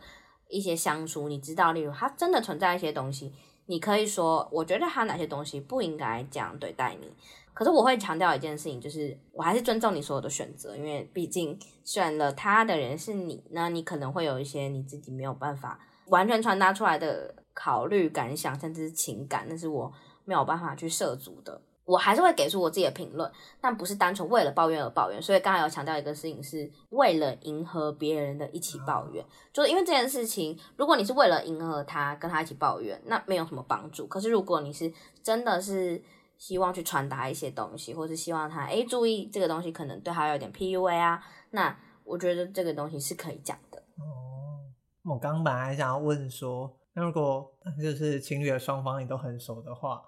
[0.50, 3.32] 一些相处，你知道，例如他真的存在一些东西，
[3.66, 7.12] 你可以说，我觉得他哪些东西不应该这样对待你。
[7.52, 15.80] 可是我会强调一件事情，就是我还是尊重你所有的选择，因为毕竟选了他的人是你，那你可能会有一些你自己没有办法。
[16.08, 19.92] 完全传达出来的考虑、感想，甚至是情感，那是我
[20.24, 21.60] 没有办法去涉足的。
[21.86, 23.30] 我还是会给出我自己的评论，
[23.60, 25.22] 但不是单纯为了抱怨而抱怨。
[25.22, 34.04] 所以刚才有强调一个事情，是为了迎合别人的一起抱怨，就是因为这件事情，如果你是为了迎合他跟他一起抱怨，那没有什么帮助。
[34.08, 36.02] 可是如果你是真的是
[36.36, 43.78] 希望去传达一些东西，或是希望他诶注意这个东西可能对他有点 PUA 啊，那我觉得这个东西是可以讲的。
[43.98, 44.58] 哦，
[45.04, 47.48] 我刚本来想要问说，那如果
[47.80, 50.02] 就是情侣的双方你都很熟的话。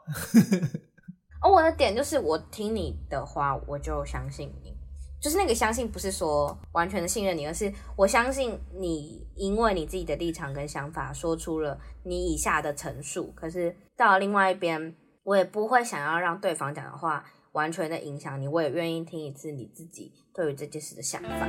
[1.40, 4.76] 哦，我的点就是我听你的话，我就相信你，
[5.20, 13.32] 就是那个相信不是说完全的信任你，而是我相信你，因为你自己的立场跟想法说出了你以下的陈述。
[13.36, 21.48] 可是到了另外一边，我也不会想要让对方讲的话完全的影响你，我也愿意听一次你自己对于这件事的想法。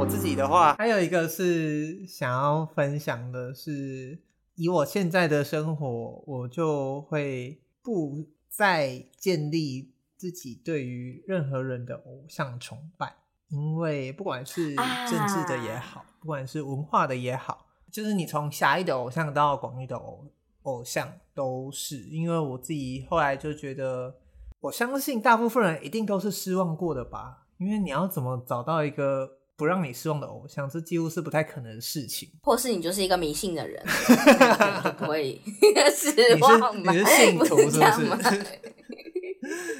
[0.00, 4.18] 我自己的话，还有一个是想要分享的是，
[4.54, 13.14] 以我现在的生活，我就会不再建立自己对于任何人的偶像崇拜，
[13.50, 20.24] 因为不管是政治的也好，不管是文化的也好，就是你从狭义的偶像到广义的偶
[20.62, 21.98] 偶像，都是。
[22.04, 24.16] 因为我自己后来就觉得，
[24.60, 32.30] 我相信大部分人一定都是失望过的吧，因为你要怎么找到一个不让你失望的偶像，这几乎是不太可能的事情。
[32.42, 33.84] 或是你就是一个迷信的人，
[34.82, 35.38] 就不会
[35.94, 36.74] 失望。
[36.74, 38.46] 你是你是信徒是不是？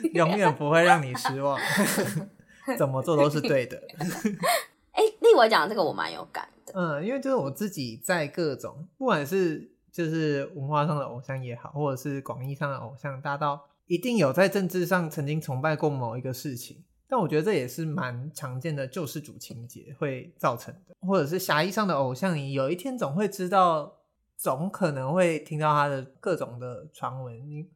[0.13, 1.59] 永远不会让你失望，
[2.77, 3.83] 怎么做都是对的。
[4.93, 6.75] 哎、欸，立伟讲的这个我蛮有感的。
[6.77, 16.85] 嗯，因为就是我自己在各种，不管是就是文化上的偶像也好，或者是广义上的偶像，大到一定有在政治上曾经崇拜过某一个事情。
[17.11, 23.97] 但我觉得这也是蛮常见的救世主情节会造成的，或者是狭义上的偶像，你有一天总会知道，
[24.37, 27.69] 总可能会听到他的各种的传闻，你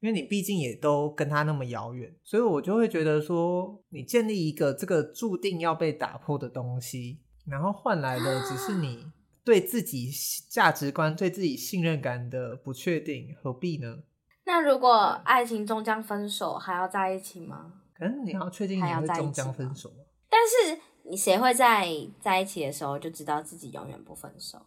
[0.00, 9.06] 因为你毕竟也都跟他那么遥远，所以我就会觉得说，你建立一个这个注定要被打破的东西，然后换来的只是你
[9.44, 10.10] 对自己
[10.48, 13.98] 价值观、对自己信任感的不确定，何必呢？
[14.46, 17.74] 那如果爱情终将分手，还要在一起吗？
[18.00, 19.92] 嗯，你要确定你会终将分手？
[20.28, 21.88] 但是你谁会在
[22.20, 24.58] 在一起的时候就知道自己永远不分手？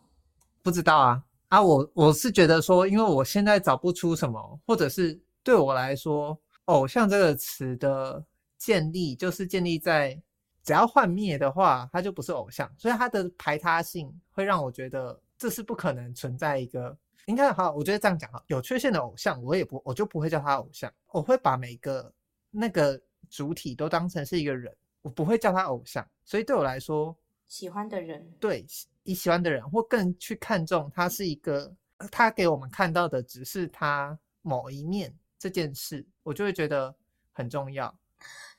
[0.62, 1.62] 不知道啊啊！
[1.62, 8.24] 我我是觉得说，因为我现在找不出什么，或者是对我来说，偶像这个词的
[8.58, 10.22] 建立就是建立在
[10.64, 16.96] 只要幻灭的话，它就不是偶像，所以它的排他性会让我觉得这是不可能存在一个。
[17.26, 22.14] 应该好，我觉得这样讲哈，有缺陷的偶像，我也不我就不会叫他偶像，我会把每个
[22.52, 23.02] 那个。
[23.34, 24.72] 主体都当成是一个人，
[25.02, 27.18] 我不会叫他偶像，所以对我来说，
[27.48, 28.64] 喜欢的人，对
[29.02, 31.76] 你喜欢的人，或更去看重他是一个，
[32.12, 36.94] 他给我们看到的只是他某一面这件事，我就会觉得
[37.32, 37.98] 很重要。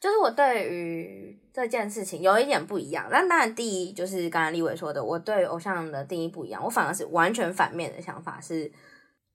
[0.00, 8.72] 就是我对于这件事情有一点不一样，但当然第一就是刚才立伟说的，我对偶像的定义不一样，我反而是完全反面的想法，是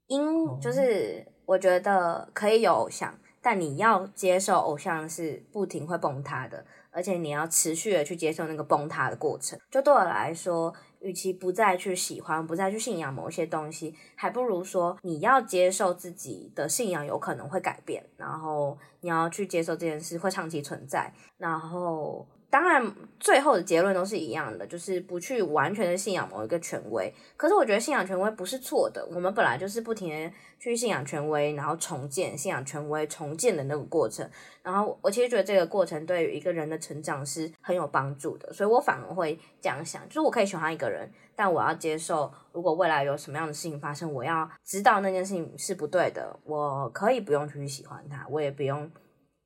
[0.07, 3.17] 因就是我觉得可以有偶像。
[3.41, 9.59] 但你要接受偶像是不停会崩塌的，而且你要持续的去接受那个崩塌的过程。
[9.69, 22.27] 就对我来说，与其不再去喜欢、不再去信仰某一些东西，还不如说你要接受自己的信仰有可能会改变，然后你要去接受这件事会长期存在，然后。
[22.51, 22.83] 当然，
[23.19, 27.13] 最后的结论都是一样的，就是不去完全的信仰某一个权威。
[27.37, 29.05] 可是，我觉得信仰权威不是错的。
[29.13, 34.27] 我们本来就是不停的去信仰权威，然后重建信仰权威、重建的那个过程。
[34.63, 38.51] 然后，我其实觉得这个过程对于一个人的成长是很有帮助的。
[38.51, 46.35] 所以我反而会这样想：就是我可以喜欢一个人，但我要接受，如果未来有什么样的事情发生，我要知道那件事情是不对的。
[46.45, 48.89] 我可以不用去喜欢他，我也不用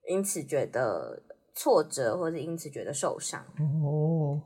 [0.07, 1.21] 因此觉得。
[1.55, 3.43] 挫折，或者因此觉得受伤。
[3.83, 4.41] 哦，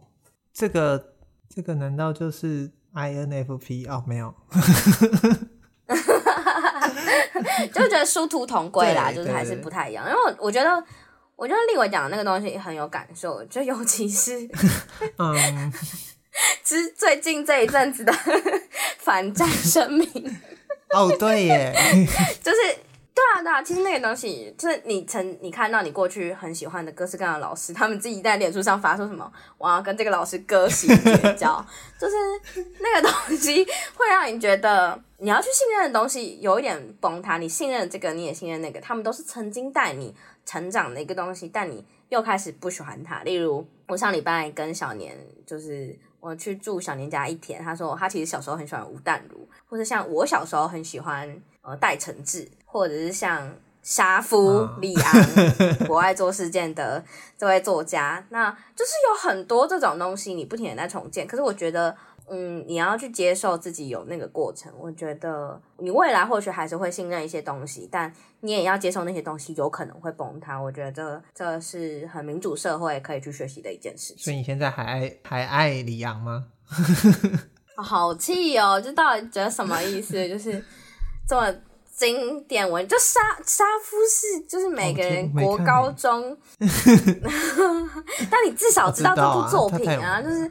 [0.54, 1.14] 这个
[1.50, 3.90] 这个难道就是 INFP？
[3.90, 4.34] 哦，没有，
[7.74, 10.06] 就觉得殊途同归啦， 就是还是不太一样。
[10.10, 10.84] 因为我我觉得，
[11.36, 14.48] 我觉得立伟讲的那个东西很有感受，就尤其是，
[15.18, 15.72] 嗯，
[16.64, 18.12] 其实最近这一阵子的
[18.98, 20.08] 反战声明。
[20.94, 21.74] 哦，对耶，
[22.44, 22.58] 就是。
[23.18, 31.66] 对啊，对啊，其实那个东西就是你曾你看到你过去很喜欢的各式各样的老师，他们自己在脸书上发说什么，我要跟这个老师割席 绝交，
[32.00, 32.16] 就是
[32.80, 33.66] 那个东西
[33.96, 37.40] 会让你觉得你要去信任的东西有一点崩塌。
[37.40, 40.14] 你信任这个，你也信任那个，他们都是曾经带你
[40.46, 43.24] 成长的一个东西，但你又开始不喜欢他。
[43.24, 53.54] 例如，我上礼拜跟小年，就是我去住小年家一天，他说他其实小时候很喜欢吴淡如，或者像我小时候很喜欢呃戴承志，或者是像
[53.84, 57.04] 沙夫李昂，国外做事件的
[57.38, 61.28] 这位作家，那就是有很多这种东西，你不停的在重建。
[61.28, 61.96] 可是我觉得。
[62.30, 64.70] 嗯，你要去接受自己有那个过程。
[64.78, 70.60] 我觉得你未来或许还是会信任一些东西，但你也要接受那些东西有可能会崩塌。
[70.60, 74.26] 我觉得这是很民主社会可以去学习的一件事情。
[74.26, 76.48] 所以你现在还爱还爱李阳吗？
[77.82, 78.82] 好气哦！
[78.84, 80.28] 这到底觉得什么意思？
[80.28, 80.62] 就是
[81.28, 81.54] 这么
[81.96, 86.38] 经典文，就杀杀夫是就是每个人国高中，
[88.32, 90.50] 但你至少知道这部作品啊，啊就是。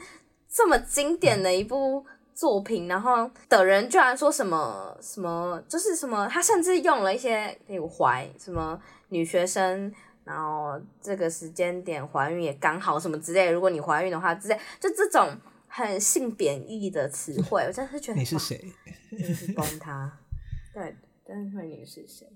[0.48, 2.02] 这么经典的一部
[2.34, 9.92] 作品，然后的人居然说什么什么，就是什么，他甚至用了一些例如怀什么女学生，
[10.24, 15.28] 然后这个时间点怀孕也刚好什么之类，如果你怀孕的话之类，就这种
[15.68, 18.72] 很性贬义的词汇，我真的是觉得你是谁？
[19.10, 20.10] 你是崩塌？
[20.76, 20.94] 对，
[21.26, 22.26] 但是你是谁？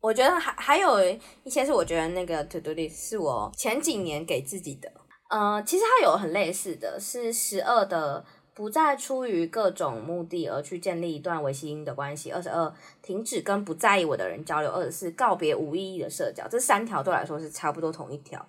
[0.00, 0.98] 我觉得还还有
[1.44, 4.90] 一些是我觉得那个 to do list 是我前几年给自己的。
[5.30, 16.48] 呃，其实它有很类似的是十二的，不再出于各种目的而去建立一段维系因的关系；二十二，停止跟不在意我的人交流；二十四，告别无意义的社交。
[16.48, 18.44] 这三条对我来说是差不多同一条，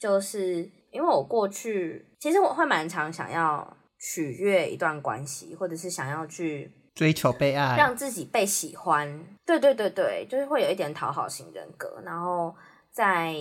[0.00, 9.24] 就是因为我过去其实我会蛮常想要取悦一段关系，或者是想要去追求被爱，让自己被喜欢。
[9.44, 12.54] 对对对对，就是会有一点讨好型人格，然后
[12.90, 13.34] 在。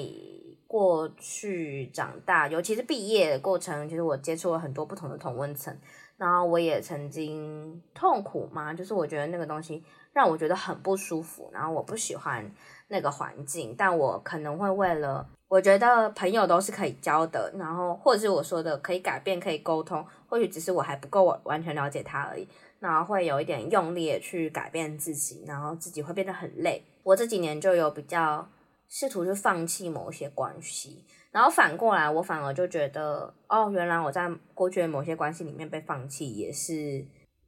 [0.66, 5.72] 过去长大，尤其是毕业的过程，其实我接触了很多不同的同温层，
[6.18, 9.84] 然后我也曾经痛苦嘛，就是我觉得那个东西
[10.14, 12.52] 让我觉得很不舒服，然后我不喜欢
[12.88, 22.48] 那个环境，但我可能会为了我觉得朋友都是可以交的，然后或者是我说的可以改变、可以沟通，或许只是我还不够完全了解他而已，
[22.84, 26.84] 然后会有一点用力去改变自己，然后自己会变得很累。
[27.02, 28.48] 我这几年就有比较。
[28.90, 37.04] 试图去放弃某些关系，然后反过来，我反而就觉得，哦，原来我在过去的某些关系里面被放弃，也是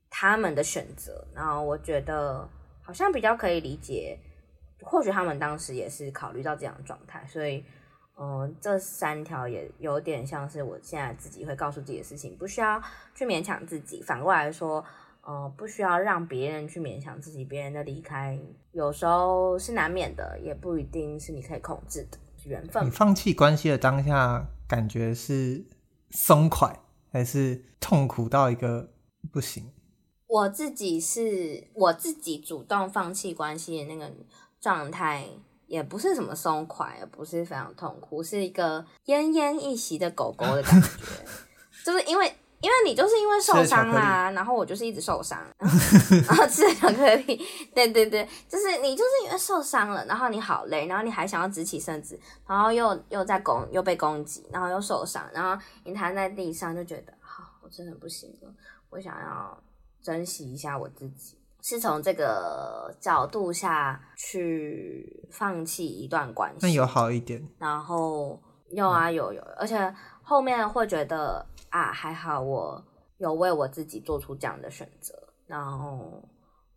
[0.10, 1.24] 他们的选择。
[1.36, 2.50] 然后我觉得
[2.82, 4.18] 好像比较可以理解，
[4.82, 7.24] 或许他们当时也是考虑到这样的状态。
[7.28, 7.64] 所以，
[8.18, 12.82] 嗯、这三条也有点像是我现在自己会告诉自己的事情，不需要
[13.14, 14.02] 去勉强自己。
[14.02, 14.84] 反过来说。
[15.26, 18.40] 呃，不需要让别人去勉强自己，别人的离开
[18.74, 22.86] 有时候是难免的，也不一定是你可以控制的缘分。
[22.86, 25.66] 你放弃关系的当下，感觉是
[26.12, 26.80] 松快，
[27.12, 28.92] 还是痛苦到一个
[29.32, 29.72] 不行？
[30.28, 34.14] 我自己是我自己主动放弃关系的那个
[34.62, 35.26] 状态，
[35.66, 40.88] 也不是什么松快，也不是非常痛苦，是一个奄奄一息的狗狗的感觉，
[41.84, 42.32] 就是因为。
[42.62, 47.45] 因为你就是因为受伤啦，然后我就是一直受伤，然后 吃了巧克力，
[47.76, 58.49] 对对对，就是你就是因为受伤了，然后你好累，然后你还想要直起身子，然后又又在攻又被攻击，然后又受伤，然后你躺在地上就觉得，好，我真的不行了，
[58.89, 59.62] 我想要
[60.01, 68.41] 珍惜一下我自己，是从这个角度下去放弃一段关系，那有好一点，然后
[68.76, 71.46] 有啊有有，而且后面会觉得。
[71.72, 72.82] 啊，还好我
[73.18, 75.14] 有为我自己做出这样的选择，
[75.46, 76.24] 然后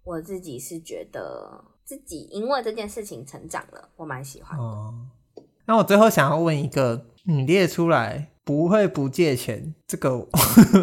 [0.02, 4.64] 我自己是觉得自己因为这件事情成长了，我蛮喜欢的。
[4.64, 4.92] 哦，
[5.66, 10.26] 那我最后想要问一个，你列出来不会不借钱，这个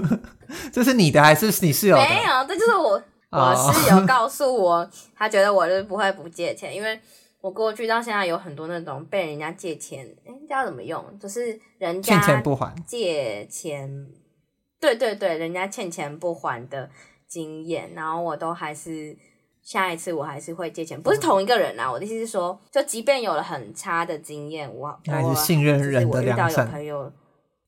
[0.71, 2.03] 这是你的还是你室友的？
[2.03, 6.97] 没有，这就是我我室友告诉我，哦、他觉得我就是不会不借钱，因为。
[7.45, 11.19] 我过去到现在有很多那种被人家借钱，哎，这要怎么用？
[11.19, 14.07] 就是人家欠钱不还，借钱，
[14.79, 16.89] 对对对，人家欠钱不还的
[17.27, 19.15] 经验，然后我都还是
[19.61, 21.91] 下一次我还是会借钱，不是同一个人啊。
[21.91, 26.47] 我的意思是说，就即便有了很差的经验，我还是信任人的良善。
[26.47, 27.13] 我遇到有朋友，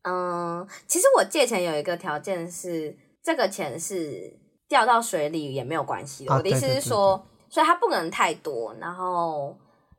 [0.01, 4.35] 嗯，其实我借钱有一个条件是，这个钱是
[4.67, 6.33] 掉到水里也没有关系的。
[6.33, 9.55] 啊，我的意思是说，所以它不能太多，然后。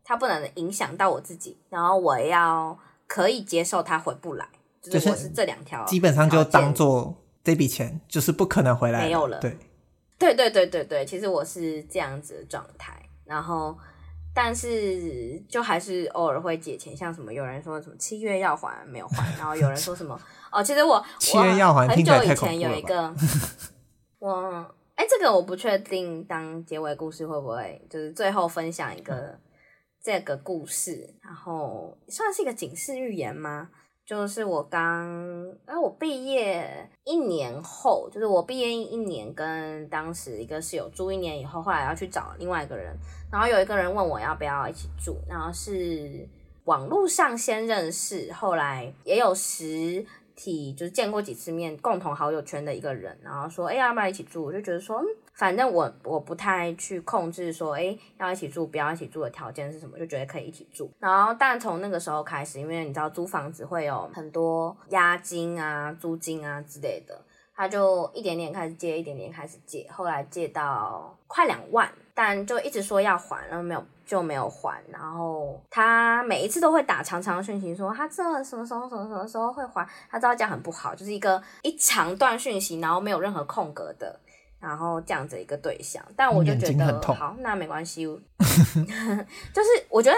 [0.09, 2.75] 他不能影响到我自己，然后我要
[3.07, 4.49] 可以接受他回不来，
[4.81, 9.39] 就是我是这两条，基本上就当做这笔钱就是不可能回来，没有了。
[9.39, 9.55] 对，
[10.19, 13.77] 对对对对对，其实我是这样子的状态，然后
[14.33, 20.19] 但是就还是偶尔会借钱，像什么有人说什么七月要还没有还，然后有人说什么
[20.51, 23.15] 哦，其实我七月要还，很久以前有一个
[24.21, 29.39] 我哎，这个我不确定当结尾故事会不会就是最后分享一个。
[30.03, 33.71] 这个故事，然后算是一个警示寓言吗？
[34.07, 35.07] 就是我刚，
[35.67, 42.97] 哎，我毕业一年后，就是我毕业一年，跟当时一个室友住一年以后，后来要去找另外一个人，
[43.31, 46.27] 然后有一个人问我要不要一起住，然后是
[46.65, 54.43] 网络上先认识，后来也有实体就是见过几次面，共同好友圈的一个人，然后说，哎，要不要一起住？
[54.43, 55.07] 我就觉得说，嗯。
[55.39, 60.91] 反正我我不太去控制说，哎、要一起住，不要一起住的条件是什么，就觉得可以一起住。
[60.99, 67.17] 然后，但从那个时候开始，因为你知道租房子会有很多押金啊、租金啊之类的，
[67.55, 74.83] 他就一点点开始借，一点点开始借，后来借到快两万，但就一直说要还，然后没有就没有还。
[74.91, 84.19] 然后他每一次都会打长长的讯息说，他这什么时候、什么什么时候会还，他知道这样很不好，就是一个一长段讯息，然后没有任何空格的。
[84.61, 88.05] 然后这样子一个对象，但我就觉得好，那没关系。
[89.55, 90.17] 就是我觉得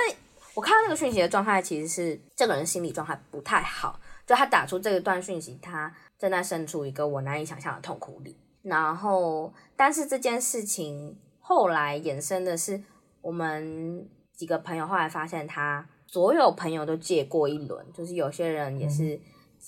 [0.54, 4.00] 我看到那个讯息的状态，其实是这个人心理状态不太好。
[4.26, 8.34] 就他打出这一段讯息，他正在身处一个我难以想象的痛苦里。
[8.62, 12.82] 然后，但是这件事情后来衍生的是，
[13.20, 19.20] 我们几个朋友后来发现，他所有朋友都借过一轮，就是有些人也是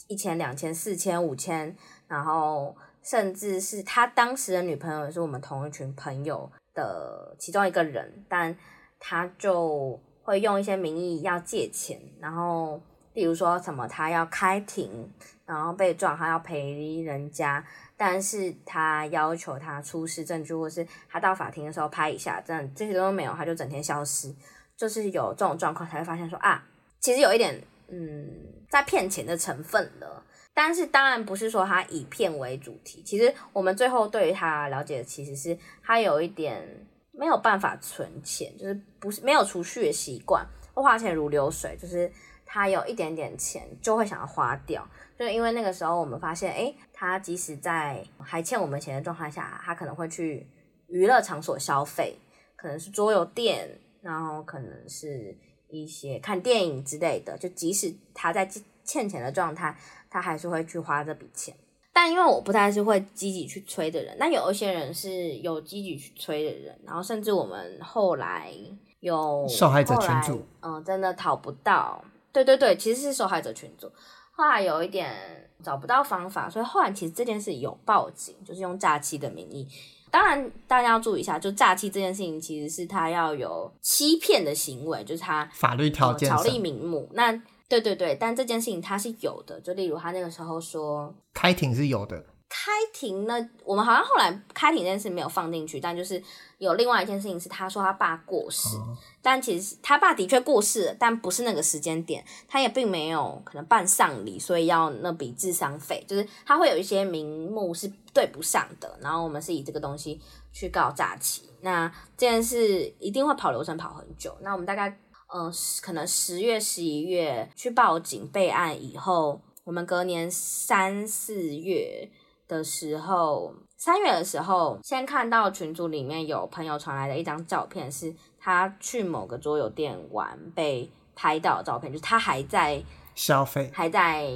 [0.08, 1.76] 一千、两千、四千、五千，
[2.08, 2.74] 然后。
[3.02, 8.56] 甚至是他当时的女朋友也是我们同一群朋友的其中一个人，但
[9.00, 12.80] 他就会用一些名义要借钱，然后
[13.14, 15.10] 例如说什么他要开庭，
[15.44, 17.64] 然后被撞他要赔人家，
[17.96, 24.32] 但是他要求他出示证据，或是他到法庭的时候拍一下，这样这些都没有，他就整天消失，
[24.76, 26.64] 就是有这种状况才会发现说啊，
[27.00, 28.28] 其实有一点嗯
[28.70, 30.22] 在骗钱的成分了。
[30.54, 42.10] 但是当然不是说他以骗为主题，其实我们最后对于他了解的其实是他有一点没有办法存钱，就是不是没有储蓄的习惯，花钱如流水，就是
[42.44, 44.86] 他有一点点钱就会想要花掉，
[45.18, 50.46] 就是因为那个时候我们发现，诶，他即使在还欠我们钱的状态下，他可能会去
[50.88, 52.18] 娱乐场所消费，
[52.56, 55.34] 可能是桌游店，然后可能是
[55.70, 58.46] 一些看电影之类的，就即使他在
[58.84, 59.74] 欠钱的状态。
[60.12, 61.56] 他还是会去花这笔钱，
[61.90, 68.52] 但因为我不太是会积极去催的人，那有一些人是有积极去催的人，然后甚至我们后来
[69.00, 73.90] 有受害者群组，嗯，真的讨不到，对对对，其实是受害者群组，
[74.32, 75.14] 后来有一点
[75.62, 79.66] 找不到方法，所以后来其实这件事有报警，就是用诈欺的名义，
[80.10, 87.42] 当然大家要注意一下，就诈欺这件事情其实是他要有欺骗的行为，就是他法律条件巧立名目，那。
[87.72, 96.22] 对对对，但这件事情他是有的，就例如他那个时候说开庭是有的，开庭呢，我们好像后来开庭这件事没有放进去，但就是
[96.58, 110.20] 有另外一件事情是他说他爸过世，哦、但其实他爸的确过世了，但不是那个时间点，他也并没有可能办丧礼，所以要那笔智商费，就是他会有一些名目是对不上的，然后我们是以这个东西
[110.52, 114.94] 去告诈欺，那这件事一定会跑流程跑很久，那我们大概。
[115.34, 122.10] 嗯，可能十月、十一月去报警备案以后，我们隔年三四月
[122.46, 132.82] 的时候，三月的时候，先看到群组里面有朋友传来的一张照片，是他去某个桌游店玩被拍到的照片，就是他还在
[133.14, 134.26] 消费，还在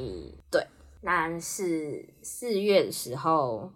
[0.51, 0.67] 对。
[1.03, 3.71] 那是四月的时候，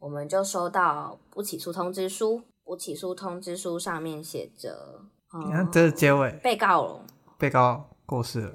[0.00, 5.00] 我们就收到不起诉通知书，不起诉通知书上面写着。
[5.36, 6.30] 你看，这是结尾。
[6.42, 7.04] 被告了，
[7.36, 8.52] 被告过世了。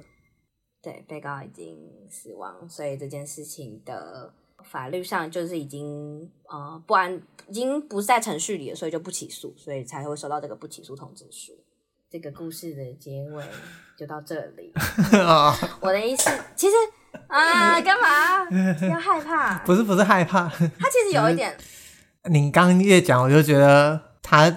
[0.80, 1.76] 对，被告已经
[2.08, 4.32] 死亡，所以这件事情的
[4.64, 11.52] 法律上就是已经呃不安，已经不在程序里了，所以就不起诉，所以才会收到这个不起诉通知书。
[12.08, 13.44] 这个故事的结尾
[13.98, 14.72] 就到这里。
[15.82, 16.74] 我的意思，其实
[17.26, 18.48] 啊，干嘛
[18.88, 19.58] 要害怕？
[19.66, 20.48] 不是，不是害怕。
[20.48, 21.54] 他其实有一点。
[22.24, 24.50] 你刚越讲，我就觉得他。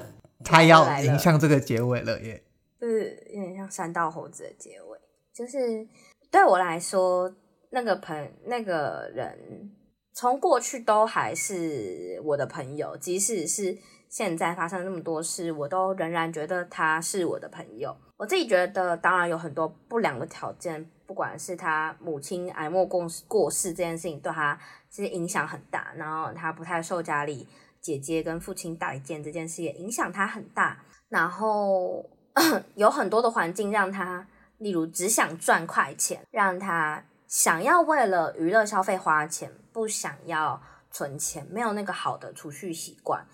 [0.44, 2.44] 他要迎向这个结尾了耶，
[2.80, 5.00] 就是有点像山道猴子的结尾。
[5.34, 5.88] 就是
[6.30, 7.34] 对我来说，
[7.72, 9.72] 那个朋那个人，
[10.14, 13.76] 从过去都还是我的朋友，即使是
[14.10, 17.96] 现在发生那么多事，我都仍然觉得他是我的朋友。
[18.18, 24.58] 我自己觉得，当然有很多不良的条件，不管是他母亲癌末过过世这件事情，对他
[24.90, 27.48] 其实影响很大，然后他不太受家里。
[27.84, 32.10] 姐姐跟父亲代见这件事也影响他很大，然后
[32.76, 34.26] 有很多的环境让他，
[34.60, 43.28] 例如只想赚快钱，让他想要为了娱乐消费花钱，不想要存钱，没有那个好的储蓄习惯。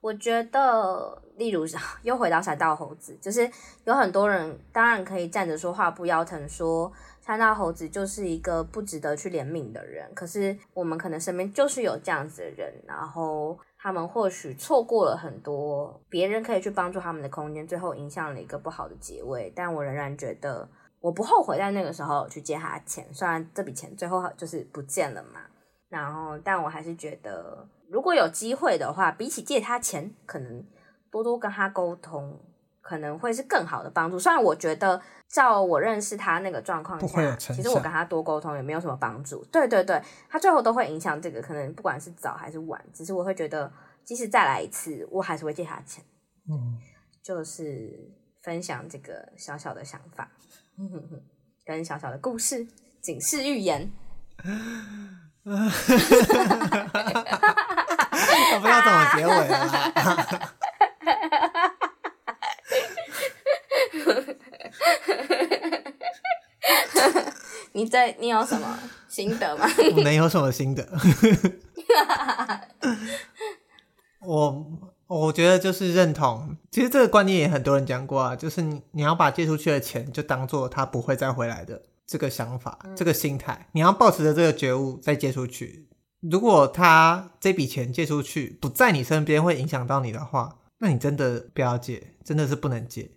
[0.00, 1.66] 我觉得，例如
[2.04, 3.50] 又回到山道猴子，就是
[3.82, 10.08] 有很多人当然可以站着说话不腰疼，说山道猴子就是一个不值得去怜悯的人。
[10.14, 19.52] 可是我们可能身边就是有这样子的人，然后他们或许错过了很多别人可以去帮助他们的空间，最后影响了一个不好的结尾。
[19.54, 20.68] 但我仍然觉得，
[20.98, 25.38] 我不后悔在那个时候去借他钱，虽然这笔钱最后就是不见了嘛。
[25.88, 27.64] 然后，但我还是觉得。
[27.88, 30.66] 如果有机会的话，比起借他钱，可能
[31.08, 32.36] 多多跟他沟通，
[32.86, 34.16] 可能会是更好的帮助。
[34.16, 39.44] 虽然我觉得，照我认识他那个状况下，其实我跟他多沟通也没有什么帮助。
[39.46, 42.80] 对对对，他最后都会影响这个，可能不管是早还是晚。
[42.94, 43.68] 只是我会觉得，
[44.04, 46.04] 即使再来一次，我还是会借他钱。
[46.48, 46.78] 嗯，
[47.24, 48.08] 就是
[48.44, 50.30] 分享这个小小的想法，
[51.64, 52.64] 跟小小的故事，
[53.02, 53.90] 警示寓言。
[55.42, 55.50] 我
[58.60, 60.52] 不知道怎么结尾了。
[67.72, 68.78] 你在你有什么
[69.08, 69.66] 心得吗？
[69.96, 70.88] 我能有什么心得？
[74.20, 74.66] 我
[75.06, 76.56] 我觉得就是认同。
[76.70, 81.82] 其实这个观念也很多人讲过啊，就是你你要把借出去的钱就当做他不会再回来的。
[82.06, 85.88] 这个想法，这个心态，你要抱持着这个觉悟再借出去。
[86.20, 93.10] 如果他这笔钱借出去不在你身边，会影响到你的话，那你真的不要借，真的是不能借。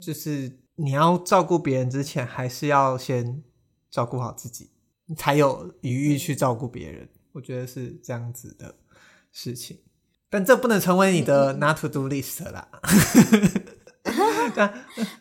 [0.00, 3.42] 对，就是你要照顾别人之前，还是要先
[3.90, 4.70] 照顾好自己，
[5.16, 7.08] 才有余裕去照顾别人。
[7.32, 8.74] 我觉得是这样子的
[9.30, 9.78] 事情，
[10.28, 12.68] 但这不能成为你的 not to do list 啦。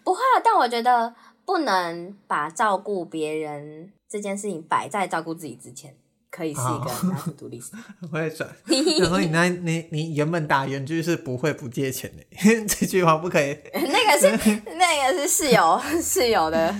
[0.04, 1.16] 不会啊，但我觉得。
[1.50, 5.98] 不能把照顾别人这件事情摆在照顾自己之前，
[6.30, 7.82] 可以是一个拿出独立思考。
[8.02, 8.48] 我会转，
[9.02, 12.24] 然后你那，你你原本打原句是不会不借钱的，
[12.70, 13.58] 这句话不可以。
[13.74, 16.76] 那个是 那个是室友 室友的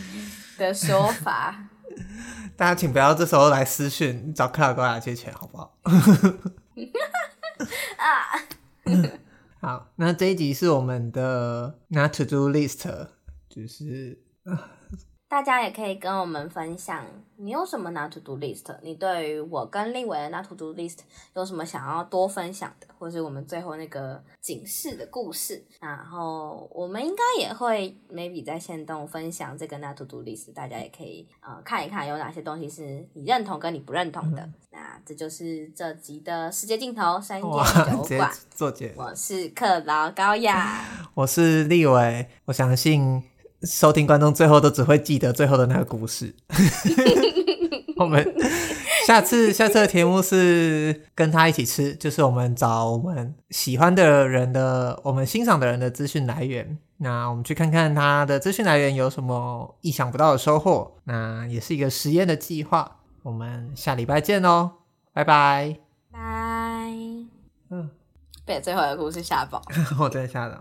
[0.58, 1.56] 的说法。
[2.56, 5.78] 大家请不要这时候来私讯找克劳高雅借钱，好不好？
[7.98, 8.36] 啊，
[9.62, 13.08] 好，那这一集是我们的 Not to Do List，
[13.50, 14.22] 就是。
[15.30, 17.06] 大家也可以跟我们分享，
[17.36, 18.66] 你有什么 not to do list？
[18.82, 20.98] 你对于我跟立伟的 not to do list
[21.36, 25.64] 有什么想要多分享的，或是我们最后那个警示的故事？
[25.80, 34.42] 然后我们应该也会 maybe 在线动分享这个 not to do list，大家也可以呃看一看有哪些东西是你认同跟你不认同的。
[34.42, 38.32] 嗯、那这就是这集的世界尽头三烟酒馆。
[38.96, 43.29] 我是克劳高雅，我是立伟，我相信。
[43.64, 46.34] 收听观众最后都只会记得最后的那个故事。
[47.98, 48.26] 我们
[49.06, 56.78] 下次下次的题目是跟他一起吃，就是我们找我们喜欢的人的、我们欣赏的人的资讯来源。
[57.02, 60.96] 那我们去看看他的资讯来源有什么意想不到的收获。
[61.04, 62.98] 那也是一个实验的计划。
[63.24, 64.72] 我们下礼拜见哦，
[65.12, 65.76] 拜拜。
[66.12, 66.20] 拜。
[67.70, 67.90] 嗯，
[68.46, 69.62] 被最后的故事吓爆。
[70.00, 70.58] 我真的吓到。